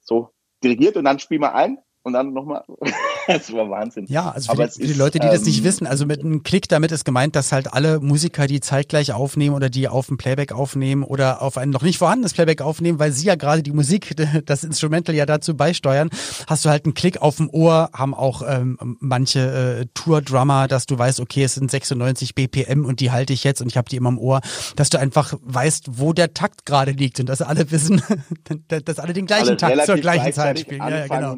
[0.00, 0.30] so
[0.62, 2.64] dirigiert und dann spielen wir ein und dann nochmal.
[3.34, 4.06] das war Wahnsinn.
[4.08, 6.20] Ja, also für, die, für die, Leute, die ähm, das nicht ähm, wissen, also mit
[6.20, 10.08] einem Klick damit ist gemeint, dass halt alle Musiker, die zeitgleich aufnehmen oder die auf
[10.08, 13.62] dem Playback aufnehmen oder auf ein noch nicht vorhandenes Playback aufnehmen, weil sie ja gerade
[13.62, 14.14] die Musik,
[14.46, 16.10] das Instrumental ja dazu beisteuern,
[16.46, 20.86] hast du halt einen Klick auf dem Ohr, haben auch ähm, manche äh, Tour-Drummer, dass
[20.86, 23.88] du weißt, okay, es sind 96 BPM und die halte ich jetzt und ich habe
[23.88, 24.40] die immer im Ohr,
[24.76, 28.02] dass du einfach weißt, wo der Takt gerade liegt und dass alle wissen,
[28.84, 30.80] dass alle den gleichen alle Takt zur gleichen Zeit spielen.
[30.80, 31.36] Ja, ja, genau.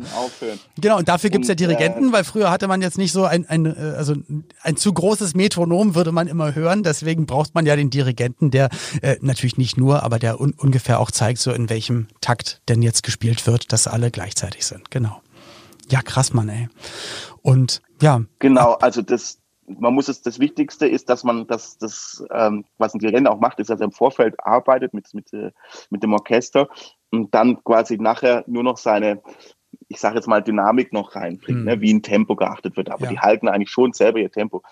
[0.78, 3.48] Genau, und dafür gibt's ja Dirigenten, äh, weil früher hatte man jetzt nicht so ein,
[3.48, 4.14] ein, äh, also
[4.62, 6.82] ein zu großes Metronom würde man immer hören.
[6.82, 8.68] Deswegen braucht man ja den Dirigenten, der
[9.02, 12.82] äh, natürlich nicht nur, aber der un ungefähr auch zeigt, so in welchem Takt denn
[12.82, 14.90] jetzt gespielt wird, dass alle gleichzeitig sind.
[14.90, 15.20] Genau.
[15.88, 16.68] Ja, krass, Mann, ey.
[17.42, 18.22] Und ja.
[18.40, 22.94] Genau, also das, man muss es, das Wichtigste ist, dass man das, das ähm, was
[22.94, 25.52] ein Dirigent auch macht, ist, dass er im Vorfeld arbeitet mit, mit, äh,
[25.90, 26.68] mit dem Orchester
[27.10, 29.22] und dann quasi nachher nur noch seine,
[29.88, 31.64] ich sage jetzt mal, Dynamik noch reinbringt, mhm.
[31.64, 32.90] ne, wie ein Tempo geachtet wird.
[32.90, 33.10] Aber ja.
[33.10, 34.62] die halten eigentlich schon selber ihr Tempo.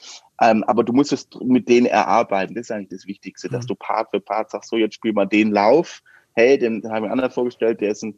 [0.40, 2.55] Ähm, aber du musst es mit denen erarbeiten.
[2.55, 3.52] Das ist eigentlich das Wichtigste, mhm.
[3.52, 6.02] dass du Part für Part sagst, so jetzt spiel mal den Lauf.
[6.34, 8.14] Hey, den haben wir anderen vorgestellt, der ist ein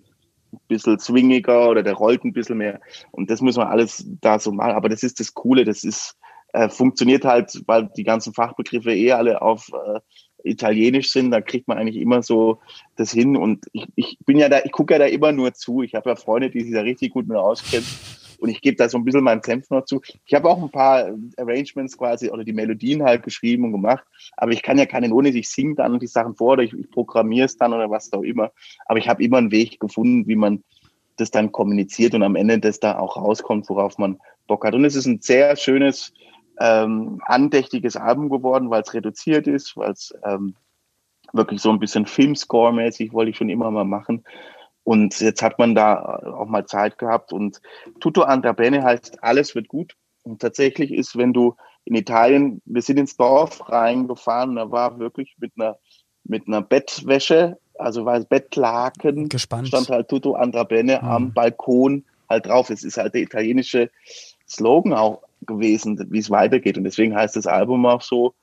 [0.69, 2.81] bisschen swingiger oder der rollt ein bisschen mehr.
[3.11, 4.73] Und das müssen wir alles da so machen.
[4.73, 6.17] Aber das ist das Coole, das ist,
[6.53, 10.01] äh, funktioniert halt, weil die ganzen Fachbegriffe eh alle auf äh,
[10.47, 12.59] Italienisch sind, da kriegt man eigentlich immer so
[12.97, 13.37] das hin.
[13.37, 15.83] Und ich, ich bin ja da, ich gucke ja da immer nur zu.
[15.83, 17.87] Ich habe ja Freunde, die sich da richtig gut mit auskennen.
[18.39, 20.01] Und ich gebe da so ein bisschen meinen Senf noch zu.
[20.27, 24.05] Ich habe auch ein paar Arrangements quasi oder die Melodien halt geschrieben und gemacht.
[24.37, 26.91] Aber ich kann ja keinen ohne sich singe dann die Sachen vor oder ich, ich
[26.91, 28.53] programmiere es dann oder was auch immer.
[28.87, 30.63] Aber ich habe immer einen Weg gefunden, wie man
[31.17, 34.75] das dann kommuniziert und am Ende das da auch rauskommt, worauf man Bock hat.
[34.75, 36.13] Und es ist ein sehr schönes,
[36.59, 40.55] ähm, andächtiges Album geworden, weil es reduziert ist, weil es ähm,
[41.33, 44.25] wirklich so ein bisschen Filmscore-mäßig wollte ich schon immer mal machen.
[44.85, 47.33] Und jetzt hat man da auch mal Zeit gehabt.
[47.33, 47.61] Und
[48.01, 49.97] Tutto Andra Bene heißt, alles wird gut.
[50.23, 55.35] Und tatsächlich ist, wenn du in Italien, wir sind ins Dorf reingefahren, da war wirklich
[55.39, 55.77] mit einer,
[56.25, 59.69] mit einer Bettwäsche, also war es Bettlaken, Gespannt.
[59.69, 61.09] stand halt Tutto Andra Bene mhm.
[61.09, 62.71] am Balkon halt drauf.
[62.71, 63.91] Es ist halt der italienische
[64.49, 66.79] Slogan auch gewesen, wie es weitergeht.
[66.79, 68.35] Und deswegen heißt das Album auch so.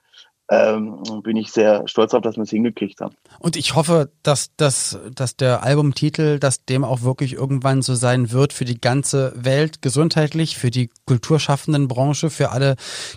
[0.52, 3.16] Ähm, bin ich sehr stolz auf, dass wir es hingekriegt haben.
[3.40, 8.32] Und ich hoffe, dass, dass, dass der Albumtitel, dass dem auch wirklich irgendwann so sein
[8.32, 12.76] wird für die ganze Welt, gesundheitlich, für die kulturschaffenden Branche, für alle,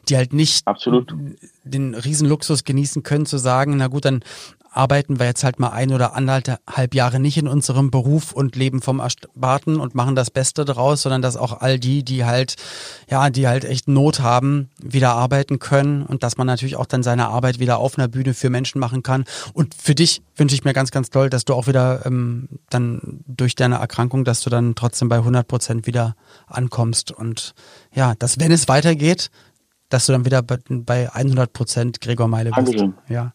[0.09, 1.13] die halt nicht Absolut.
[1.65, 4.23] den Riesenluxus genießen können, zu sagen, na gut, dann
[4.77, 8.83] arbeiten wir jetzt halt mal ein oder anderthalb Jahre nicht in unserem Beruf und leben
[8.83, 12.57] vom Ersparten und machen das Beste daraus, sondern dass auch all die, die halt,
[13.09, 17.03] ja, die halt echt Not haben, wieder arbeiten können und dass man natürlich auch dann
[17.03, 19.25] seine Arbeit wieder auf einer Bühne für Menschen machen kann.
[19.55, 23.21] Und für dich wünsche ich mir ganz, ganz toll, dass du auch wieder ähm, dann
[23.27, 26.17] durch deine Erkrankung, dass du dann trotzdem bei 100 Prozent wieder
[26.47, 27.55] ankommst und
[27.95, 29.31] ja, dass wenn es weitergeht,
[29.89, 32.69] dass du dann wieder bei 100 Prozent Gregor Meile bist.
[32.69, 32.95] Dankeschön.
[33.09, 33.33] Ja.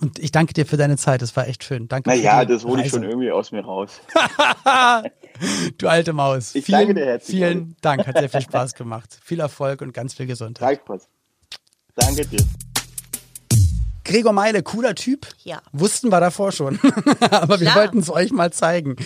[0.00, 1.20] Und ich danke dir für deine Zeit.
[1.20, 1.86] Das war echt schön.
[1.86, 2.08] Danke.
[2.08, 4.00] Naja, das hole ich schon irgendwie aus mir raus.
[5.78, 6.54] du alte Maus.
[6.54, 7.36] Ich vielen, danke dir herzlich.
[7.36, 8.06] Vielen Dank.
[8.06, 9.18] Hat sehr viel Spaß gemacht.
[9.22, 10.80] Viel Erfolg und ganz viel Gesundheit.
[10.86, 11.04] Danke.
[11.94, 12.44] Danke dir.
[14.04, 15.26] Gregor Meile, cooler Typ.
[15.44, 15.60] Ja.
[15.72, 16.80] Wussten wir davor schon.
[17.30, 17.60] Aber Klar.
[17.60, 18.96] wir wollten es euch mal zeigen.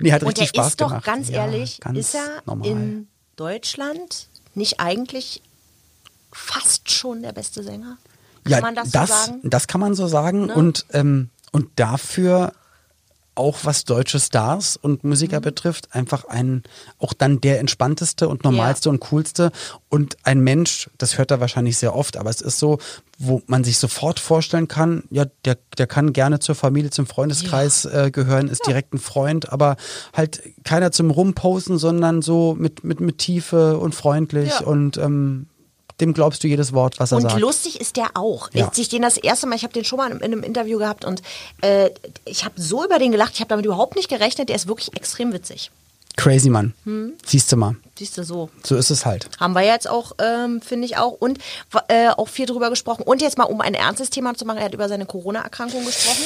[0.00, 0.92] Nee, hat und richtig Spaß gemacht.
[0.92, 2.68] Und er ist doch ganz ehrlich, ja, ganz ist er normal.
[2.68, 5.42] in Deutschland nicht eigentlich
[6.32, 7.98] fast schon der beste Sänger?
[8.44, 9.40] Kann ja, man das, das so sagen?
[9.44, 10.46] Das kann man so sagen.
[10.46, 10.54] Ne?
[10.54, 12.52] Und, ähm, und dafür
[13.34, 15.44] auch was deutsche Stars und Musiker mhm.
[15.44, 16.62] betrifft, einfach ein,
[16.98, 18.92] auch dann der entspannteste und normalste ja.
[18.92, 19.50] und coolste
[19.88, 22.78] und ein Mensch, das hört er wahrscheinlich sehr oft, aber es ist so,
[23.18, 27.84] wo man sich sofort vorstellen kann, ja, der, der kann gerne zur Familie, zum Freundeskreis
[27.84, 28.04] ja.
[28.04, 28.72] äh, gehören, ist ja.
[28.72, 29.76] direkt ein Freund, aber
[30.12, 35.46] halt keiner zum Rumposen, sondern so mit, mit, mit Tiefe und freundlich und ähm,
[36.00, 37.34] dem glaubst du jedes Wort, was er und sagt.
[37.34, 38.50] Und lustig ist der auch.
[38.52, 38.68] Ja.
[38.68, 41.04] Als ich den das erste Mal, ich habe den schon mal in einem Interview gehabt
[41.04, 41.22] und
[41.60, 41.90] äh,
[42.24, 44.94] ich habe so über den gelacht, ich habe damit überhaupt nicht gerechnet, der ist wirklich
[44.96, 45.70] extrem witzig.
[46.16, 46.74] Crazy Mann.
[46.84, 47.14] Hm?
[47.26, 47.76] Siehst du mal.
[47.98, 48.48] Siehst du so.
[48.62, 49.28] So ist es halt.
[49.40, 51.12] Haben wir jetzt auch, ähm, finde ich auch.
[51.12, 51.38] Und
[51.88, 53.02] äh, auch viel drüber gesprochen.
[53.02, 56.22] Und jetzt mal, um ein ernstes Thema zu machen, er hat über seine Corona-Erkrankung gesprochen.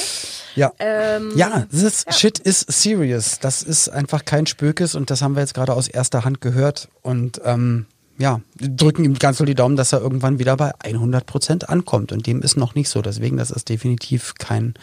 [0.56, 0.72] Ja.
[0.78, 2.12] Ähm, ja, this ja.
[2.12, 3.38] shit is serious.
[3.40, 6.88] Das ist einfach kein Spökes und das haben wir jetzt gerade aus erster Hand gehört.
[7.02, 7.86] Und ähm,
[8.18, 12.12] ja, drücken ihm ganz doll die Daumen, dass er irgendwann wieder bei 100 Prozent ankommt.
[12.12, 13.00] Und dem ist noch nicht so.
[13.00, 14.74] Deswegen, das ist definitiv kein,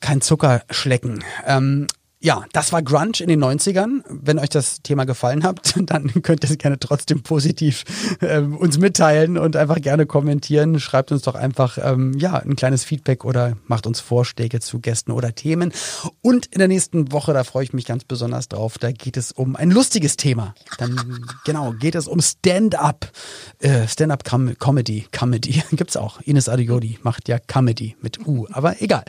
[0.00, 1.24] kein Zuckerschlecken.
[1.46, 1.86] Ähm,
[2.20, 4.02] ja, das war Grunge in den 90ern.
[4.08, 7.84] Wenn euch das Thema gefallen hat, dann könnt ihr es gerne trotzdem positiv
[8.20, 10.80] äh, uns mitteilen und einfach gerne kommentieren.
[10.80, 15.12] Schreibt uns doch einfach ähm, ja ein kleines Feedback oder macht uns Vorschläge zu Gästen
[15.12, 15.72] oder Themen.
[16.20, 19.30] Und in der nächsten Woche, da freue ich mich ganz besonders drauf, da geht es
[19.30, 20.54] um ein lustiges Thema.
[20.78, 23.12] Dann genau geht es um Stand-up,
[23.60, 26.20] äh, Stand-up Comedy, Comedy gibt's auch.
[26.22, 29.04] Ines Adiodi macht ja Comedy mit U, aber egal.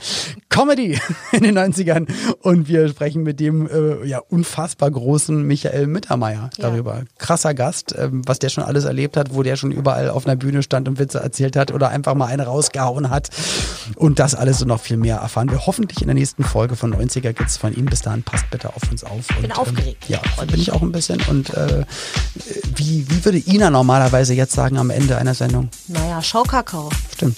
[0.49, 0.99] Comedy
[1.31, 2.07] in den 90ern
[2.41, 6.95] und wir sprechen mit dem äh, ja unfassbar großen Michael Mittermeier darüber.
[6.95, 7.03] Ja.
[7.17, 10.35] Krasser Gast, ähm, was der schon alles erlebt hat, wo der schon überall auf einer
[10.35, 13.29] Bühne stand und Witze erzählt hat oder einfach mal eine rausgehauen hat.
[13.95, 16.93] Und das alles und noch viel mehr erfahren wir hoffentlich in der nächsten Folge von
[16.93, 17.85] 90er Kids von ihm.
[17.85, 19.29] Bis dahin passt bitte auf uns auf.
[19.29, 20.09] Ich bin und, aufgeregt.
[20.09, 21.21] Ähm, ja, bin ich auch ein bisschen.
[21.29, 21.85] Und äh,
[22.75, 25.69] wie, wie würde Ina normalerweise jetzt sagen am Ende einer Sendung?
[25.87, 26.89] Naja, Schaukakao.
[27.13, 27.37] Stimmt.